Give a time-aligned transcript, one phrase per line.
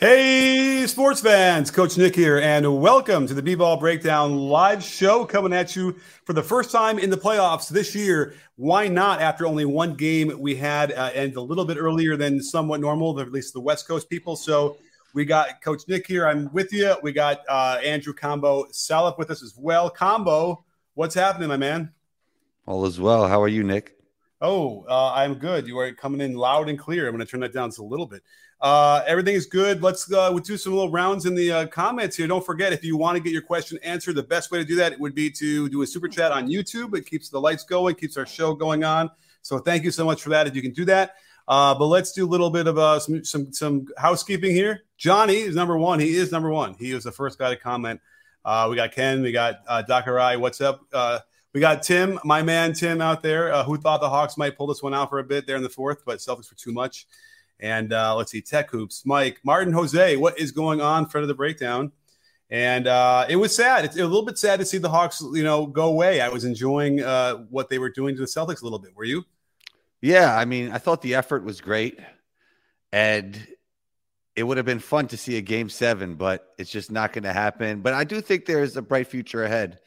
[0.00, 5.26] Hey, sports fans, Coach Nick here, and welcome to the B Ball Breakdown live show
[5.26, 8.32] coming at you for the first time in the playoffs this year.
[8.56, 12.42] Why not after only one game we had, uh, and a little bit earlier than
[12.42, 14.36] somewhat normal, at least the West Coast people.
[14.36, 14.78] So
[15.12, 16.26] we got Coach Nick here.
[16.26, 16.96] I'm with you.
[17.02, 19.90] We got uh, Andrew Combo Salop with us as well.
[19.90, 20.64] Combo,
[20.94, 21.92] what's happening, my man?
[22.64, 23.28] All is well.
[23.28, 23.98] How are you, Nick?
[24.40, 25.66] Oh, uh, I'm good.
[25.66, 27.06] You are coming in loud and clear.
[27.06, 28.22] I'm going to turn that down just a little bit.
[28.60, 29.82] Uh, everything is good.
[29.82, 32.26] Let's uh, we'll do some little rounds in the uh, comments here.
[32.26, 34.76] Don't forget, if you want to get your question answered, the best way to do
[34.76, 36.94] that would be to do a super chat on YouTube.
[36.96, 39.10] It keeps the lights going, keeps our show going on.
[39.42, 40.46] So thank you so much for that.
[40.46, 41.14] If you can do that.
[41.48, 44.82] Uh, but let's do a little bit of uh, some, some some housekeeping here.
[44.98, 45.98] Johnny is number one.
[45.98, 46.74] He is number one.
[46.74, 48.00] He was the first guy to comment.
[48.44, 49.22] Uh, we got Ken.
[49.22, 50.38] We got uh, Dakarai.
[50.38, 50.82] What's up?
[50.92, 51.20] Uh,
[51.52, 54.68] we got Tim, my man Tim, out there, uh, who thought the Hawks might pull
[54.68, 57.06] this one out for a bit there in the fourth, but Celtics for too much.
[57.60, 61.06] And uh, let's see, Tech Hoops, Mike, Martin, Jose, what is going on?
[61.06, 61.92] Friend of the breakdown.
[62.48, 63.84] And uh, it was sad.
[63.84, 66.20] It's a little bit sad to see the Hawks, you know, go away.
[66.20, 68.96] I was enjoying uh, what they were doing to the Celtics a little bit.
[68.96, 69.24] Were you?
[70.00, 72.00] Yeah, I mean, I thought the effort was great,
[72.90, 73.38] and
[74.34, 77.24] it would have been fun to see a game seven, but it's just not going
[77.24, 77.82] to happen.
[77.82, 79.78] But I do think there's a bright future ahead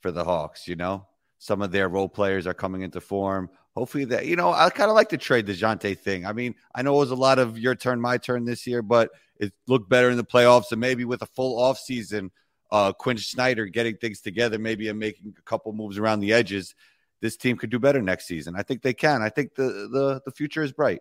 [0.00, 0.68] for the Hawks.
[0.68, 1.06] You know,
[1.38, 4.90] some of their role players are coming into form hopefully that you know I kind
[4.90, 6.26] of like to trade the Jante thing.
[6.26, 8.82] I mean, I know it was a lot of your turn, my turn this year,
[8.82, 12.30] but it looked better in the playoffs, and maybe with a full off season,
[12.70, 16.74] uh, Quin Snyder getting things together, maybe and making a couple moves around the edges,
[17.20, 18.54] this team could do better next season.
[18.56, 19.22] I think they can.
[19.22, 21.00] I think the the the future is bright.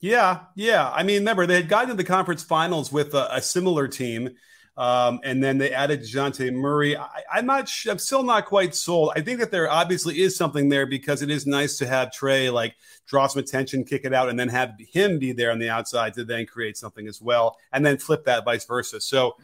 [0.00, 0.90] Yeah, yeah.
[0.90, 4.30] I mean, remember they had gotten to the conference finals with a, a similar team
[4.76, 6.96] um, and then they added Dejounte Murray.
[6.96, 7.70] I, am not.
[7.88, 9.12] I'm still not quite sold.
[9.14, 12.52] I think that there obviously is something there because it is nice to have Trae
[12.52, 12.74] like
[13.06, 16.14] draw some attention, kick it out, and then have him be there on the outside
[16.14, 19.00] to then create something as well, and then flip that vice versa.
[19.00, 19.36] So.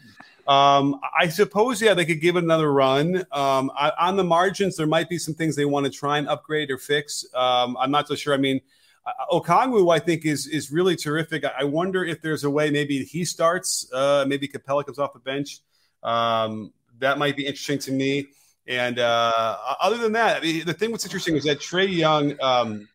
[0.48, 3.18] Um, I suppose, yeah, they could give it another run.
[3.30, 6.26] Um, I, on the margins, there might be some things they want to try and
[6.26, 7.24] upgrade or fix.
[7.34, 8.34] Um, I'm not so sure.
[8.34, 8.60] I mean,
[9.06, 11.44] uh, Okongwu, I think, is is really terrific.
[11.44, 15.20] I wonder if there's a way maybe he starts, uh, maybe Capela comes off the
[15.20, 15.60] bench.
[16.02, 18.26] Um, that might be interesting to me.
[18.66, 22.36] And uh, other than that, I mean, the thing that's interesting is that Trae Young.
[22.40, 22.88] Um,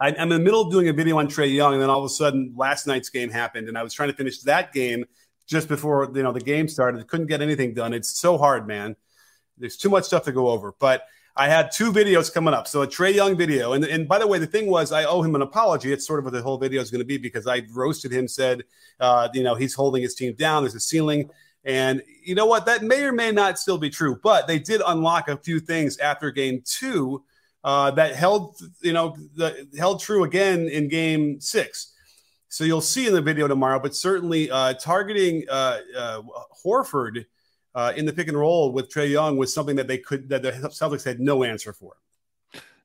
[0.00, 2.00] I, am in the middle of doing a video on Trae Young, and then all
[2.00, 5.04] of a sudden, last night's game happened, and I was trying to finish that game
[5.46, 7.06] just before you know the game started.
[7.06, 7.92] Couldn't get anything done.
[7.92, 8.96] It's so hard, man.
[9.58, 12.68] There's too much stuff to go over, but I had two videos coming up.
[12.68, 13.72] So a Trae Young video.
[13.72, 15.92] And, and by the way, the thing was, I owe him an apology.
[15.92, 18.28] It's sort of what the whole video is going to be because I roasted him,
[18.28, 18.64] said,
[19.00, 20.62] uh, you know, he's holding his team down.
[20.62, 21.30] There's a ceiling.
[21.64, 22.66] And you know what?
[22.66, 25.96] That may or may not still be true, but they did unlock a few things
[25.98, 27.24] after game two
[27.64, 31.94] uh, that held, you know, the, held true again in game six.
[32.48, 36.22] So you'll see in the video tomorrow, but certainly uh, targeting uh, uh,
[36.62, 37.24] Horford
[37.74, 40.42] uh, in the pick and roll with Trae Young was something that they could that
[40.42, 41.96] the Celtics had no answer for.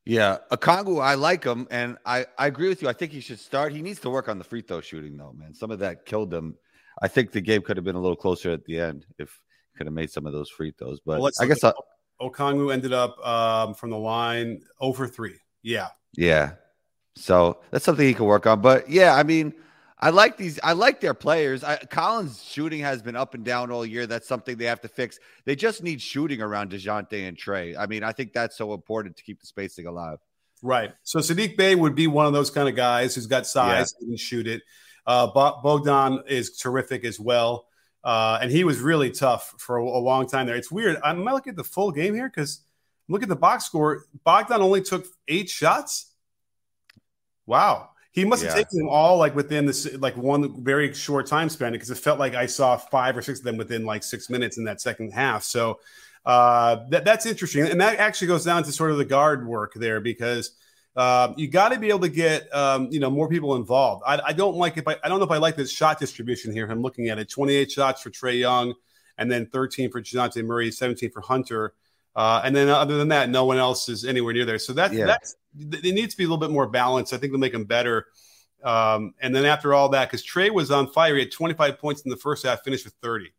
[0.05, 2.87] Yeah, Okongwu, I like him, and I, I agree with you.
[2.87, 3.73] I think he should start.
[3.73, 5.53] He needs to work on the free throw shooting, though, man.
[5.53, 6.55] Some of that killed him.
[7.01, 9.37] I think the game could have been a little closer at the end if
[9.73, 11.01] he could have made some of those free throws.
[11.05, 11.73] But well, I guess I,
[12.21, 15.35] Okongwu ended up um, from the line over three.
[15.61, 16.53] Yeah, yeah.
[17.17, 18.61] So that's something he can work on.
[18.61, 19.53] But yeah, I mean–
[19.99, 20.59] I like these.
[20.63, 21.63] I like their players.
[21.63, 24.05] I, Collins' shooting has been up and down all year.
[24.05, 25.19] That's something they have to fix.
[25.45, 27.75] They just need shooting around Dejounte and Trae.
[27.77, 30.19] I mean, I think that's so important to keep the spacing alive.
[30.61, 30.93] Right.
[31.03, 34.09] So Saddiq Bey would be one of those kind of guys who's got size yeah.
[34.09, 34.61] and shoot it.
[35.05, 37.67] Uh, Bogdan is terrific as well.
[38.03, 40.55] Uh, and he was really tough for a, a, long time there.
[40.55, 40.97] It's weird.
[41.03, 42.61] I'm looking at the full game here because
[43.07, 44.05] look at the box score.
[44.23, 46.11] Bogdan only took eight shots.
[47.45, 47.89] Wow.
[48.17, 48.63] He must have yeah.
[48.63, 52.17] taken them all like within this like one very short time span because it felt
[52.17, 55.11] like I saw five or six of them within like six minutes in that second
[55.11, 55.43] half.
[55.43, 55.79] So
[56.25, 59.75] uh, that that's interesting, and that actually goes down to sort of the guard work
[59.75, 60.53] there because
[60.95, 64.01] uh, you got to be able to get um, you know more people involved.
[64.03, 66.51] I, I, don't like if I, I don't know if I like this shot distribution
[66.51, 66.65] here.
[66.65, 68.73] I'm looking at it: 28 shots for Trae Young,
[69.19, 71.75] and then 13 for Dejounte Murray, 17 for Hunter.
[72.15, 74.57] Uh, and then other than that, no one else is anywhere near there.
[74.57, 75.05] So that, yeah.
[75.05, 77.13] that's it needs to be a little bit more balanced.
[77.13, 78.07] I think they'll make them better.
[78.63, 82.01] Um, and then after all that, because Trae was on fire, he had 25 points
[82.01, 83.31] in the first half, finished with 30.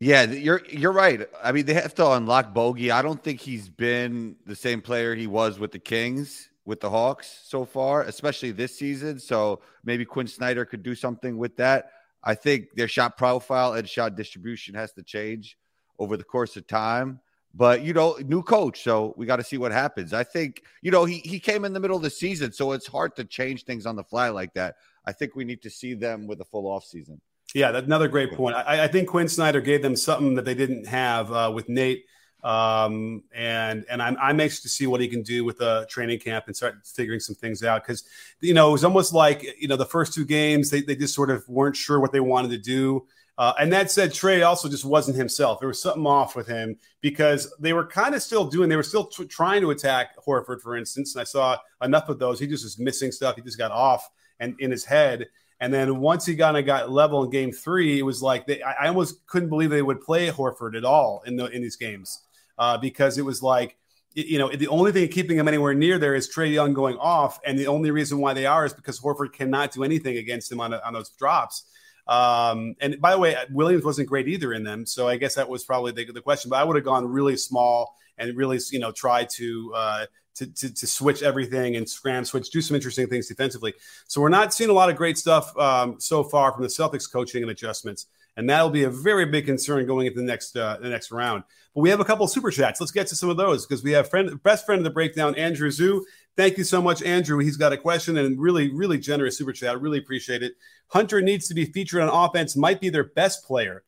[0.00, 1.28] Yeah, you're you're right.
[1.42, 2.92] I mean, they have to unlock Bogey.
[2.92, 6.88] I don't think he's been the same player he was with the Kings, with the
[6.88, 9.18] Hawks so far, especially this season.
[9.18, 11.90] So maybe Quin Snyder could do something with that.
[12.22, 15.58] I think their shot profile and shot distribution has to change
[15.98, 17.20] over the course of time.
[17.54, 20.12] But you know, new coach, so we got to see what happens.
[20.12, 22.86] I think you know he he came in the middle of the season, so it's
[22.86, 24.76] hard to change things on the fly like that.
[25.06, 27.20] I think we need to see them with a full off season.
[27.54, 28.56] Yeah, that's another great point.
[28.56, 32.04] I, I, think Quin Snyder gave them something that they didn't have uh, with Nate,
[32.44, 36.20] um, and and I'm, I'm anxious to see what he can do with a training
[36.20, 38.04] camp and start figuring some things out because
[38.40, 41.14] you know it was almost like you know the first two games they, they just
[41.14, 43.06] sort of weren't sure what they wanted to do.
[43.38, 45.60] Uh, and that said, Trae also just wasn't himself.
[45.60, 48.82] There was something off with him because they were kind of still doing, they were
[48.82, 51.14] still t- trying to attack Horford, for instance.
[51.14, 52.40] And I saw enough of those.
[52.40, 53.36] He just was missing stuff.
[53.36, 55.28] He just got off and in his head.
[55.60, 58.60] And then once he kind of got level in game three, it was like they,
[58.62, 61.76] I, I almost couldn't believe they would play Horford at all in the in these
[61.76, 62.22] games
[62.58, 63.76] uh, because it was like,
[64.14, 67.38] you know, the only thing keeping him anywhere near there is Trae Young going off,
[67.44, 70.60] and the only reason why they are is because Horford cannot do anything against him
[70.60, 71.64] on, on those drops.
[72.08, 75.48] Um, and by the way, Williams wasn't great either in them, so I guess that
[75.48, 76.48] was probably the, the question.
[76.48, 80.06] But I would have gone really small and really, you know, try to uh,
[80.36, 83.74] to, to, to, switch everything and scram switch, do some interesting things defensively.
[84.06, 87.10] So we're not seeing a lot of great stuff um, so far from the Celtics
[87.10, 88.06] coaching and adjustments,
[88.36, 91.42] and that'll be a very big concern going into the next uh, the next round.
[91.74, 92.80] But we have a couple super chats.
[92.80, 95.34] Let's get to some of those because we have friend best friend of the breakdown,
[95.34, 96.06] Andrew Zoo.
[96.38, 97.38] Thank you so much, Andrew.
[97.40, 99.70] He's got a question and really really generous super chat.
[99.70, 100.54] I really appreciate it.
[100.86, 102.56] Hunter needs to be featured on offense.
[102.56, 103.82] Might be their best player.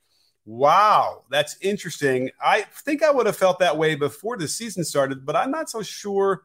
[0.45, 2.29] Wow, that's interesting.
[2.43, 5.71] I think I would have felt that way before the season started, but I'm not
[5.71, 6.43] so sure.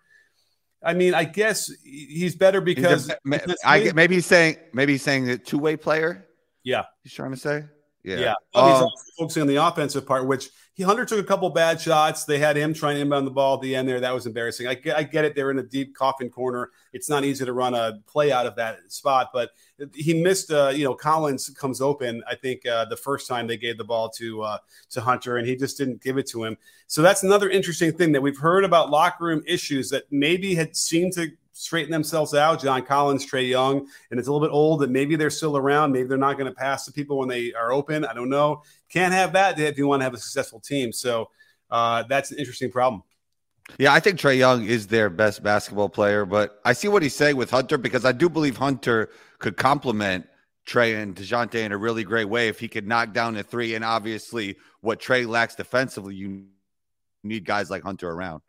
[0.83, 5.01] I mean, I guess he's better because he's a, I maybe he's saying maybe he's
[5.01, 6.27] saying a two way player.
[6.63, 7.63] Yeah, he's trying to say.
[8.05, 8.33] Yeah, yeah.
[8.53, 11.81] Well, um, he's focusing on the offensive part, which he Hunter took a couple bad
[11.81, 12.23] shots.
[12.23, 13.99] They had him trying to inbound the ball at the end there.
[13.99, 14.67] That was embarrassing.
[14.67, 15.33] I get, I get it.
[15.33, 16.69] They're in a deep coffin corner.
[16.93, 19.51] It's not easy to run a play out of that spot, but
[19.95, 20.51] he missed.
[20.51, 22.21] Uh, you know, Collins comes open.
[22.29, 24.57] I think uh, the first time they gave the ball to uh,
[24.91, 26.57] to Hunter, and he just didn't give it to him.
[26.85, 30.75] So that's another interesting thing that we've heard about locker room issues that maybe had
[30.75, 32.61] seemed to straighten themselves out.
[32.61, 35.93] John Collins, Trae Young, and it's a little bit old that maybe they're still around.
[35.93, 38.03] Maybe they're not going to pass to people when they are open.
[38.03, 38.61] I don't know.
[38.89, 40.91] Can't have that if you want to have a successful team.
[40.91, 41.29] So
[41.71, 43.03] uh, that's an interesting problem.
[43.79, 47.15] Yeah, I think Trae Young is their best basketball player, but I see what he's
[47.15, 49.09] saying with Hunter because I do believe Hunter
[49.39, 50.27] could complement
[50.67, 53.75] Trae and DeJounte in a really great way if he could knock down a three.
[53.75, 56.45] And obviously, what Trae lacks defensively, you
[57.23, 58.41] need guys like Hunter around.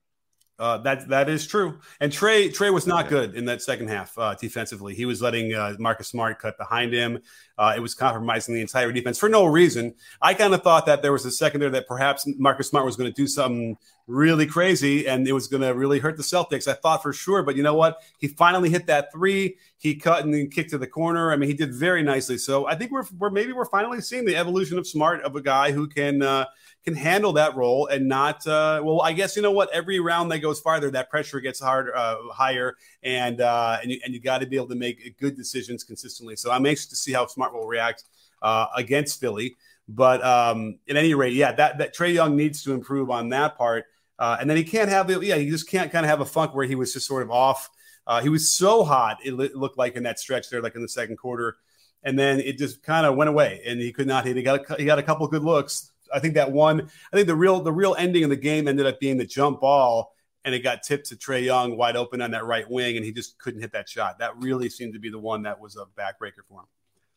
[0.58, 1.79] Uh, that that is true.
[2.00, 4.94] And Trey Trae was not good in that second half uh, defensively.
[4.94, 7.20] He was letting uh, Marcus Smart cut behind him.
[7.58, 9.94] Uh, it was compromising the entire defense for no reason.
[10.23, 12.97] I kind of thought that there was a second there that perhaps Marcus Smart was
[12.97, 13.76] going to do something
[14.06, 16.69] really crazy and it was going to really hurt the Celtics.
[16.69, 18.02] I thought for sure, but you know what?
[18.19, 19.56] He finally hit that three.
[19.79, 21.32] He cut and then kicked to the corner.
[21.32, 22.38] I mean, he did very nicely.
[22.38, 25.43] So I think we're, we're maybe we're finally seeing the evolution of Smart of a
[25.43, 26.47] guy who can uh,
[26.85, 28.47] can handle that role and not.
[28.47, 29.70] Uh, well, I guess you know what?
[29.73, 34.00] Every round that goes farther, that pressure gets harder, uh, higher, and uh, and you,
[34.04, 36.37] and you got to be able to make good decisions consistently.
[36.37, 38.04] So I'm anxious to see how Smart will react
[38.43, 39.56] uh, against Philly.
[39.88, 43.56] But um, at any rate, yeah, that that Trae Young needs to improve on that
[43.56, 43.84] part.
[44.19, 46.25] Uh, and then he can't have the yeah, he just can't kind of have a
[46.25, 47.69] funk where he was just sort of off.
[48.06, 50.88] Uh, he was so hot, it, looked like in that stretch there, like in the
[50.88, 51.56] second quarter,
[52.04, 54.37] and then it just kind of went away, and he could not hit.
[54.37, 55.90] He got a, he got a couple good looks.
[56.14, 58.87] I think that one, I think the real the real ending of the game ended
[58.87, 60.14] up being the jump ball,
[60.46, 63.12] and it got tipped to Trae Young wide open on that right wing, and he
[63.12, 64.20] just couldn't hit that shot.
[64.20, 66.66] That really seemed to be the one that was a backbreaker for him.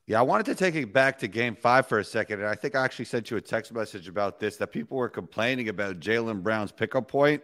[0.07, 2.39] Yeah, I wanted to take it back to game five for a second.
[2.39, 5.09] And I think I actually sent you a text message about this that people were
[5.09, 7.43] complaining about Jaylen Brown's pickup point.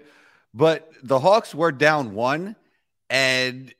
[0.55, 2.55] But the Hawks were down one,
[3.12, 3.71] and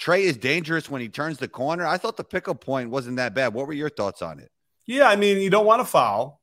[0.00, 1.86] Trae is dangerous when he turns the corner.
[1.86, 3.52] I thought the pickup point wasn't that bad.
[3.52, 4.50] What were your thoughts on it?
[4.86, 6.40] Yeah, I mean, you don't want to foul,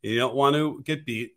[0.00, 1.34] you don't want to get beat.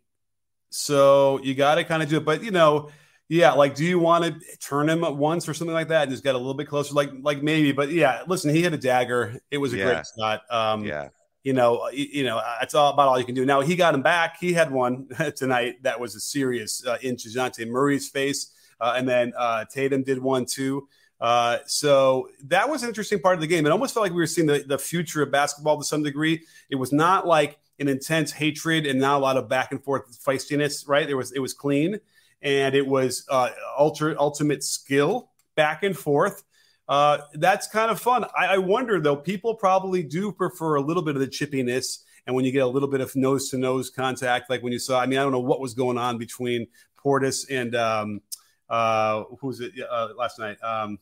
[0.70, 2.24] So you got to kind of do it.
[2.24, 2.88] But, you know,
[3.32, 6.10] yeah, like do you want to turn him at once or something like that and
[6.10, 6.92] just get a little bit closer?
[6.92, 9.40] Like, like maybe, but yeah, listen, he hit a dagger.
[9.50, 9.84] It was a yeah.
[9.84, 10.42] great shot.
[10.50, 11.08] Um, yeah,
[11.42, 13.46] you know, you know, it's all about all you can do.
[13.46, 14.36] Now he got him back.
[14.38, 19.08] He had one tonight that was a serious uh, in Dejounte Murray's face, uh, and
[19.08, 20.86] then uh, Tatum did one too.
[21.18, 23.64] Uh, so that was an interesting part of the game.
[23.64, 26.42] It almost felt like we were seeing the, the future of basketball to some degree.
[26.68, 30.22] It was not like an intense hatred and not a lot of back and forth
[30.22, 31.06] feistiness, right?
[31.06, 31.98] There was it was clean
[32.42, 36.42] and it was uh, ultra, ultimate skill back and forth.
[36.88, 38.24] Uh, that's kind of fun.
[38.36, 42.34] I, I, wonder though, people probably do prefer a little bit of the chippiness, and
[42.34, 45.00] when you get a little bit of nose to nose contact, like when you saw.
[45.00, 46.66] I mean, I don't know what was going on between
[47.02, 48.20] Portis and um,
[48.68, 50.58] uh, who was it uh, last night?
[50.62, 50.98] Um,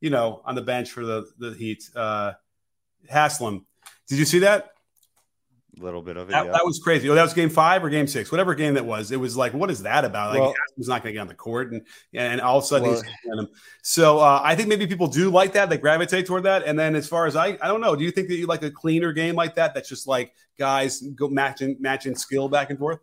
[0.00, 2.34] you know, on the bench for the the Heat, uh,
[3.10, 3.66] Haslem.
[4.06, 4.75] Did you see that?
[5.78, 6.32] A little bit of it.
[6.32, 6.52] That, yeah.
[6.52, 7.08] that was crazy.
[7.10, 9.12] Oh, that was game five or game six, whatever game that was.
[9.12, 10.30] It was like, what is that about?
[10.30, 11.82] Like, Well- he's not going to get on the court, and
[12.14, 13.48] and all of a sudden Well- he's him.
[13.82, 15.68] So uh, I think maybe people do like that.
[15.68, 16.64] They gravitate toward that.
[16.64, 17.94] And then as far as I, I don't know.
[17.94, 19.74] Do you think that you like a cleaner game like that?
[19.74, 23.00] That's just like guys go matching matching skill back and forth.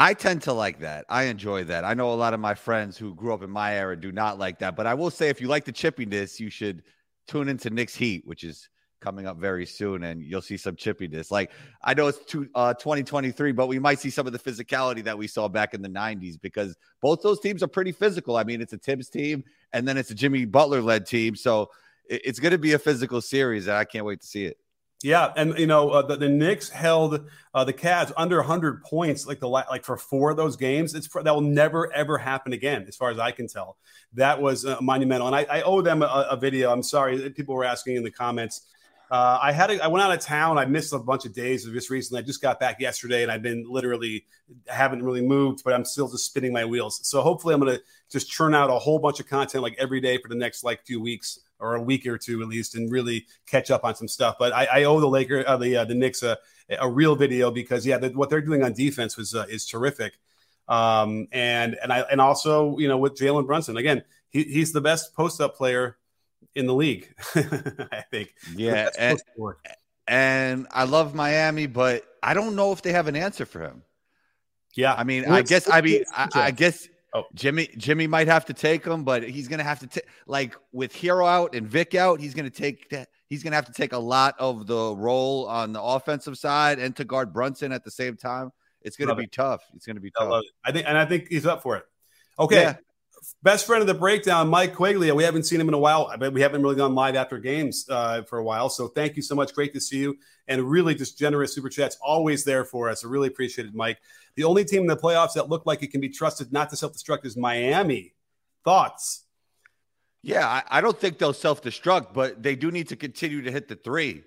[0.00, 1.04] I tend to like that.
[1.10, 1.84] I enjoy that.
[1.84, 4.38] I know a lot of my friends who grew up in my era do not
[4.38, 4.74] like that.
[4.74, 6.82] But I will say, if you like the chippiness, you should
[7.28, 8.68] tune into Nick's Heat, which is
[9.00, 11.30] coming up very soon, and you'll see some chippiness.
[11.30, 11.50] Like
[11.82, 15.16] I know it's two, uh, 2023, but we might see some of the physicality that
[15.16, 18.36] we saw back in the 90s because both those teams are pretty physical.
[18.36, 21.70] I mean, it's a Thibs team, and then it's a Jimmy Butler led team, so
[22.08, 24.58] it- it's going to be a physical series, and I can't wait to see it.
[25.02, 29.26] Yeah, and you know uh, the, the Knicks held uh, the Cavs under 100 points
[29.26, 30.94] like the like for four of those games.
[30.94, 33.78] It's that will never ever happen again, as far as I can tell.
[34.12, 36.70] That was uh, monumental, and I, I owe them a, a video.
[36.70, 38.66] I'm sorry, people were asking in the comments.
[39.10, 40.56] Uh, I had a, I went out of town.
[40.56, 42.22] I missed a bunch of days just recently.
[42.22, 44.24] I just got back yesterday, and I've been literally
[44.68, 47.00] haven't really moved, but I'm still just spinning my wheels.
[47.08, 50.18] So hopefully, I'm to just churn out a whole bunch of content like every day
[50.18, 53.26] for the next like few weeks or a week or two at least, and really
[53.46, 54.36] catch up on some stuff.
[54.38, 56.38] But I, I owe the Laker, uh, the uh, the Knicks a,
[56.78, 60.20] a real video because yeah, the, what they're doing on defense was uh, is terrific.
[60.68, 64.80] Um, and and I and also you know with Jalen Brunson again, he, he's the
[64.80, 65.96] best post up player
[66.54, 67.12] in the league.
[67.34, 68.34] I think.
[68.54, 69.20] Yeah, and,
[70.06, 73.82] and I love Miami, but I don't know if they have an answer for him.
[74.74, 74.94] yeah.
[74.94, 77.24] I mean, Well, I guess I mean, I, I guess Oh.
[77.34, 80.94] Jimmy Jimmy might have to take him, but he's gonna have to take like with
[80.94, 83.08] Herro out and Vic out, he's gonna take that.
[83.26, 86.94] He's gonna have to take a lot of the role on the offensive side and
[86.94, 88.52] to guard Brunson at the same time.
[88.82, 89.60] It's gonna Love be tough.
[89.74, 90.42] It's gonna be I tough.
[90.44, 90.50] it.
[90.64, 91.84] I think, and I think he's up for it.
[92.38, 92.62] Okay.
[92.62, 92.76] Yeah.
[93.42, 95.14] Best friend of the breakdown, Mike Quaglia.
[95.14, 97.86] We haven't seen him in a while, but we haven't really gone live after games
[97.88, 98.68] uh, for a while.
[98.68, 99.54] So thank you so much.
[99.54, 100.16] Great to see you.
[100.48, 103.04] And really just generous super chats, always there for us.
[103.04, 103.98] I really appreciate it, Mike.
[104.34, 106.76] The only team in the playoffs that looked like it can be trusted not to
[106.76, 108.14] self destruct is Miami.
[108.64, 109.24] Thoughts?
[110.22, 113.50] Yeah, I, I don't think they'll self destruct, but they do need to continue to
[113.50, 114.24] hit the three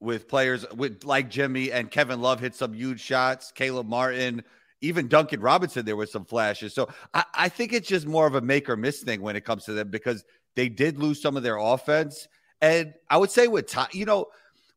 [0.00, 3.52] with players with like Jimmy and Kevin Love hit some huge shots.
[3.52, 4.44] Caleb Martin,
[4.84, 6.74] even Duncan Robinson, there was some flashes.
[6.74, 9.44] So I, I think it's just more of a make or miss thing when it
[9.44, 10.24] comes to them because
[10.54, 12.28] they did lose some of their offense.
[12.60, 14.26] And I would say with Ty, you know,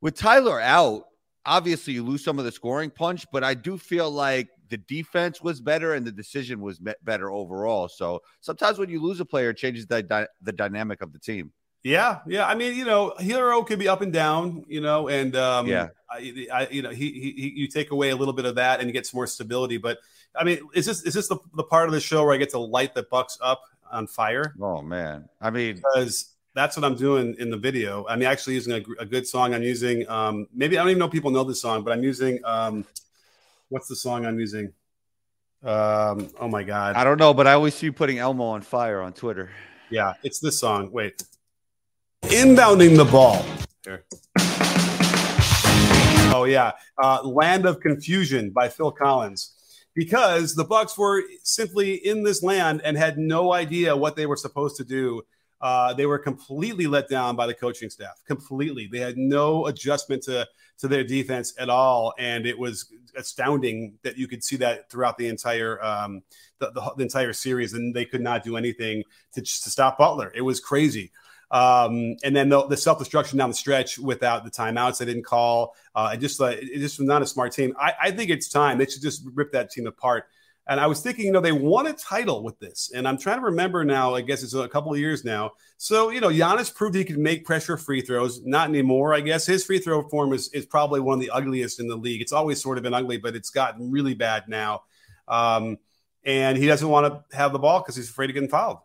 [0.01, 1.05] with Tyler out,
[1.45, 5.41] obviously you lose some of the scoring punch, but I do feel like the defense
[5.41, 7.87] was better and the decision was better overall.
[7.87, 11.51] So sometimes when you lose a player, it changes the the dynamic of the team.
[11.87, 12.45] Yeah, yeah.
[12.45, 15.87] I mean, you know, Herro could be up and down, you know, and um, Yeah.
[16.09, 18.79] I, I, you know, he, he, he, you take away a little bit of that
[18.79, 19.77] and you get some more stability.
[19.77, 19.99] But
[20.35, 22.49] I mean, is this is this the, the part of the show where I get
[22.51, 24.53] to light the Bucks up on fire?
[24.61, 28.05] Oh man, I mean, Because that's what I'm doing in the video.
[28.07, 29.53] I'm actually using a, a good song.
[29.53, 32.03] I'm using um, maybe I don't even know if people know this song, but I'm
[32.03, 32.85] using um,
[33.69, 34.73] what's the song I'm using?
[35.63, 38.61] Um, oh my god, I don't know, but I always see you putting Elmo on
[38.61, 39.49] fire on Twitter.
[39.89, 40.91] Yeah, it's this song.
[40.91, 41.23] Wait.
[42.29, 43.45] Inbounding the ball.
[43.85, 44.03] Here.
[46.35, 49.53] Oh yeah, uh, "Land of Confusion" by Phil Collins.
[49.95, 54.35] Because the Bucks were simply in this land and had no idea what they were
[54.35, 55.23] supposed to do.
[55.59, 58.21] Uh, they were completely let down by the coaching staff.
[58.27, 60.45] Completely, they had no adjustment to
[60.79, 65.17] to their defense at all, and it was astounding that you could see that throughout
[65.17, 66.21] the entire um,
[66.59, 69.03] the, the, the entire series, and they could not do anything
[69.33, 70.31] to, to stop Butler.
[70.35, 71.11] It was crazy.
[71.49, 75.23] Um, and then the, the self destruction down the stretch without the timeouts they didn't
[75.23, 75.75] call.
[75.95, 77.73] Uh, it just uh, it just was not a smart team.
[77.79, 80.25] I, I think it's time they should just rip that team apart.
[80.69, 83.39] And I was thinking, you know, they won a title with this, and I'm trying
[83.39, 84.15] to remember now.
[84.15, 85.51] I guess it's a couple of years now.
[85.77, 88.45] So you know, Giannis proved he could make pressure free throws.
[88.45, 89.45] Not anymore, I guess.
[89.45, 92.21] His free throw form is is probably one of the ugliest in the league.
[92.21, 94.83] It's always sort of been ugly, but it's gotten really bad now.
[95.29, 95.77] Um,
[96.25, 98.79] and he doesn't want to have the ball because he's afraid of getting fouled.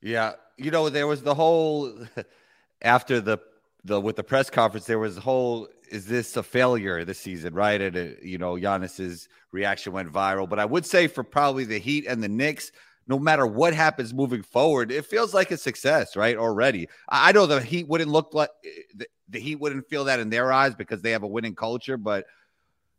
[0.00, 1.92] Yeah, you know, there was the whole
[2.82, 3.38] after the
[3.84, 7.54] the with the press conference, there was the whole is this a failure this season,
[7.54, 7.80] right?
[7.80, 10.48] And uh, you know, Giannis's reaction went viral.
[10.48, 12.72] But I would say for probably the Heat and the Knicks,
[13.06, 16.36] no matter what happens moving forward, it feels like a success, right?
[16.36, 18.50] Already, I I know the Heat wouldn't look like
[18.94, 21.96] the, the Heat wouldn't feel that in their eyes because they have a winning culture,
[21.96, 22.26] but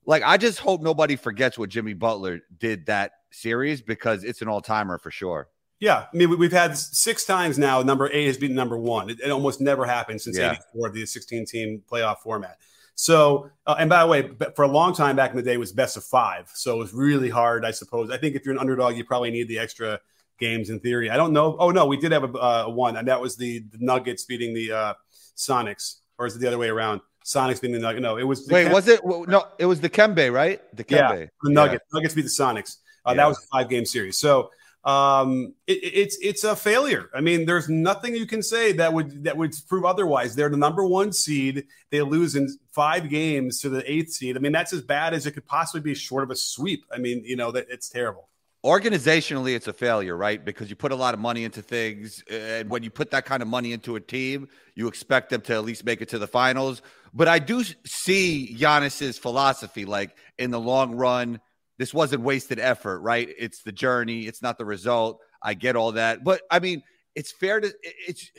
[0.05, 4.47] like I just hope nobody forgets what Jimmy Butler did that series because it's an
[4.47, 5.47] all timer for sure.
[5.83, 7.81] Yeah, I mean, we- we've had six times now.
[7.81, 9.09] Number eight has beaten number one.
[9.09, 10.51] It, it almost never happened since Yeah.
[10.53, 12.57] '84, the 16-team playoff format.
[12.95, 15.59] So, uh, and by the way, for a long time back in the day, it
[15.59, 16.49] was best of five.
[16.53, 18.09] So it was really hard, I suppose.
[18.11, 19.99] I think if you're an underdog, you probably need the extra
[20.39, 21.09] games in theory.
[21.09, 21.57] I don't know.
[21.59, 24.53] Oh no, we did have a, uh, one, and that was the, the Nuggets beating
[24.53, 24.93] the uh,
[25.35, 27.01] Sonics, or is it the other way around?
[27.25, 28.01] Sonics beating the Nuggets.
[28.01, 29.47] No, it was wait, was it no?
[29.59, 30.61] It was Dikembe, right?
[30.75, 31.83] Dikembe, yeah, the Nuggets.
[31.91, 31.97] Yeah.
[31.97, 32.77] Nuggets beat the Sonics.
[33.05, 33.13] Uh, yeah.
[33.15, 34.17] That was a five game series.
[34.17, 34.49] So
[34.83, 37.09] um, it, it's it's a failure.
[37.13, 40.35] I mean, there's nothing you can say that would that would prove otherwise.
[40.35, 41.65] They're the number one seed.
[41.89, 44.35] They lose in five games to the eighth seed.
[44.35, 46.85] I mean, that's as bad as it could possibly be, short of a sweep.
[46.91, 48.29] I mean, you know that it's terrible.
[48.65, 50.43] Organizationally, it's a failure, right?
[50.43, 53.41] Because you put a lot of money into things, and when you put that kind
[53.41, 56.27] of money into a team, you expect them to at least make it to the
[56.27, 56.81] finals.
[57.13, 61.41] But I do see Giannis's philosophy, like in the long run
[61.77, 63.29] this wasn't wasted effort, right?
[63.37, 65.19] It's the journey, it's not the result.
[65.41, 66.83] I get all that, but I mean,
[67.15, 68.31] it's fair to it's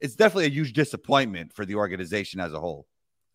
[0.00, 2.86] it's definitely a huge disappointment for the organization as a whole.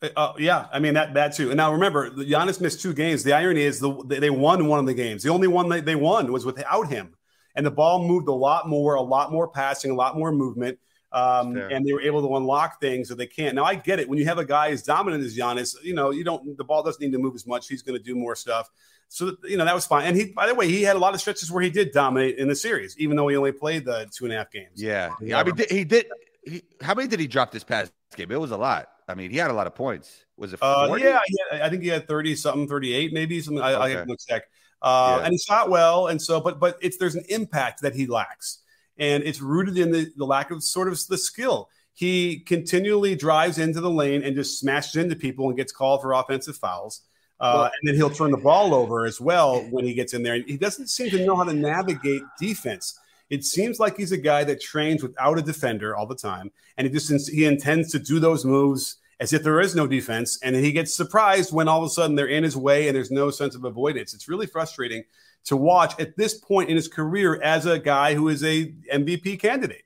[0.01, 1.49] Uh, uh yeah, I mean that that too.
[1.49, 3.23] And now remember, Giannis missed two games.
[3.23, 5.23] The irony is the they won one of the games.
[5.23, 7.15] The only one that they won was without him,
[7.55, 10.79] and the ball moved a lot more, a lot more passing, a lot more movement.
[11.11, 13.55] Um, and they were able to unlock things that they can't.
[13.55, 14.07] Now I get it.
[14.07, 16.83] When you have a guy as dominant as Giannis, you know, you don't the ball
[16.83, 17.67] doesn't need to move as much.
[17.67, 18.69] He's going to do more stuff.
[19.07, 20.05] So you know that was fine.
[20.05, 22.37] And he, by the way, he had a lot of stretches where he did dominate
[22.37, 24.81] in the series, even though he only played the two and a half games.
[24.81, 25.39] Yeah, yeah.
[25.39, 26.05] I mean, he did.
[26.43, 28.31] He, how many did he drop this past game?
[28.31, 28.87] It was a lot.
[29.07, 30.25] I mean, he had a lot of points.
[30.37, 30.59] Was it?
[30.61, 31.19] Uh, yeah,
[31.51, 33.63] yeah, I think he had thirty something, thirty eight, maybe something.
[33.63, 33.81] I, okay.
[33.81, 34.43] I have to check.
[34.79, 35.25] Uh, yeah.
[35.25, 38.59] And he shot well, and so, but but it's there's an impact that he lacks,
[38.99, 41.69] and it's rooted in the, the lack of sort of the skill.
[41.93, 46.13] He continually drives into the lane and just smashes into people and gets called for
[46.13, 47.01] offensive fouls.
[47.39, 50.41] Uh, and then he'll turn the ball over as well when he gets in there.
[50.41, 52.99] He doesn't seem to know how to navigate defense.
[53.29, 56.87] It seems like he's a guy that trains without a defender all the time, and
[56.87, 60.55] he just he intends to do those moves as if there is no defense, and
[60.55, 63.29] he gets surprised when all of a sudden they're in his way and there's no
[63.29, 64.13] sense of avoidance.
[64.13, 65.03] It's really frustrating
[65.46, 69.39] to watch at this point in his career as a guy who is a MVP
[69.39, 69.84] candidate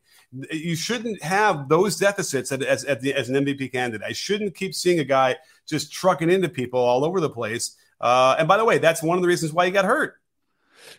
[0.52, 4.06] you shouldn't have those deficits as, as, as, an MVP candidate.
[4.08, 7.76] I shouldn't keep seeing a guy just trucking into people all over the place.
[8.02, 10.20] Uh, and by the way, that's one of the reasons why he got hurt.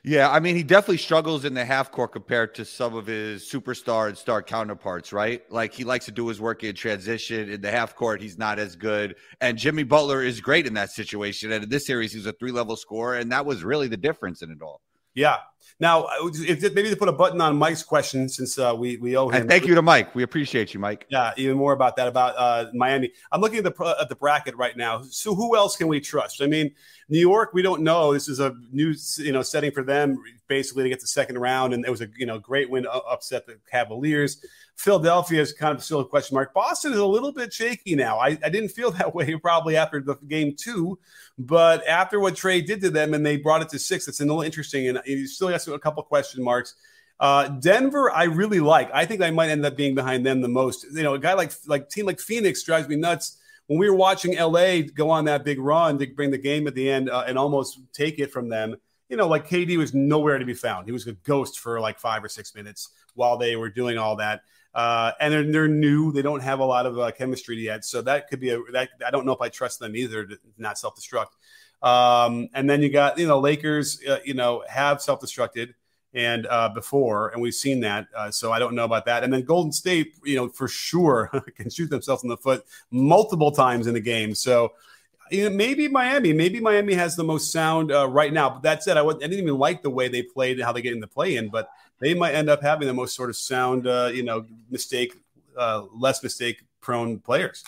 [0.07, 3.51] Yeah, I mean, he definitely struggles in the half court compared to some of his
[3.51, 5.41] superstar and star counterparts, right?
[5.51, 7.49] Like he likes to do his work in transition.
[7.49, 9.17] In the half court, he's not as good.
[9.41, 11.53] And Jimmy Butler is great in that situation.
[11.53, 13.15] And in this series, he's a three level scorer.
[13.15, 14.83] And that was really the difference in it all.
[15.15, 15.39] Yeah.
[15.81, 19.29] Now, if, maybe to put a button on Mike's question, since uh, we we owe
[19.29, 19.43] him.
[19.43, 20.15] And thank you to Mike.
[20.15, 21.07] We appreciate you, Mike.
[21.09, 23.13] Yeah, even more about that about uh, Miami.
[23.33, 25.03] I'm looking at the at the bracket right now.
[25.03, 26.43] So who else can we trust?
[26.43, 26.73] I mean,
[27.09, 28.13] New York, we don't know.
[28.13, 31.75] This is a new you know setting for them, basically to get the second round,
[31.75, 34.45] and it was a you know great win upset the Cavaliers.
[34.77, 36.53] Philadelphia is kind of still a question mark.
[36.53, 38.19] Boston is a little bit shaky now.
[38.19, 40.99] I, I didn't feel that way probably after the game two,
[41.39, 44.25] but after what Trae did to them and they brought it to six, it's a
[44.25, 44.89] little interesting.
[44.89, 46.75] And you still have a couple question marks.
[47.21, 48.91] Uh, Denver, I really like.
[48.93, 50.87] I think I might end up being behind them the most.
[50.93, 53.39] You know, a guy like like team like Phoenix drives me nuts.
[53.67, 56.75] When we were watching LA go on that big run to bring the game at
[56.75, 58.77] the end uh, and almost take it from them,
[59.09, 60.87] you know, like KD was nowhere to be found.
[60.87, 64.17] He was a ghost for like five or six minutes while they were doing all
[64.17, 64.43] that.
[64.75, 66.11] Uh, and they're, they're, new.
[66.11, 68.59] They don't have a lot of uh, chemistry yet, so that could be a.
[68.73, 71.29] That, I don't know if I trust them either to not self destruct.
[71.85, 75.75] Um, and then you got you know Lakers, uh, you know, have self destructed
[76.15, 78.07] and uh, before, and we've seen that.
[78.17, 79.23] Uh, so I don't know about that.
[79.23, 83.53] And then Golden State, you know, for sure can shoot themselves in the foot multiple
[83.53, 84.35] times in the game.
[84.35, 84.73] So
[85.31, 88.51] you know, maybe Miami, maybe Miami has the most sound uh, right now.
[88.51, 90.83] But that said, I, I didn't even like the way they played and how they
[90.83, 91.69] get in the play in, but
[91.99, 95.15] they might end up having the most sort of sound, uh, you know, mistake,
[95.57, 97.65] uh, less mistake prone players.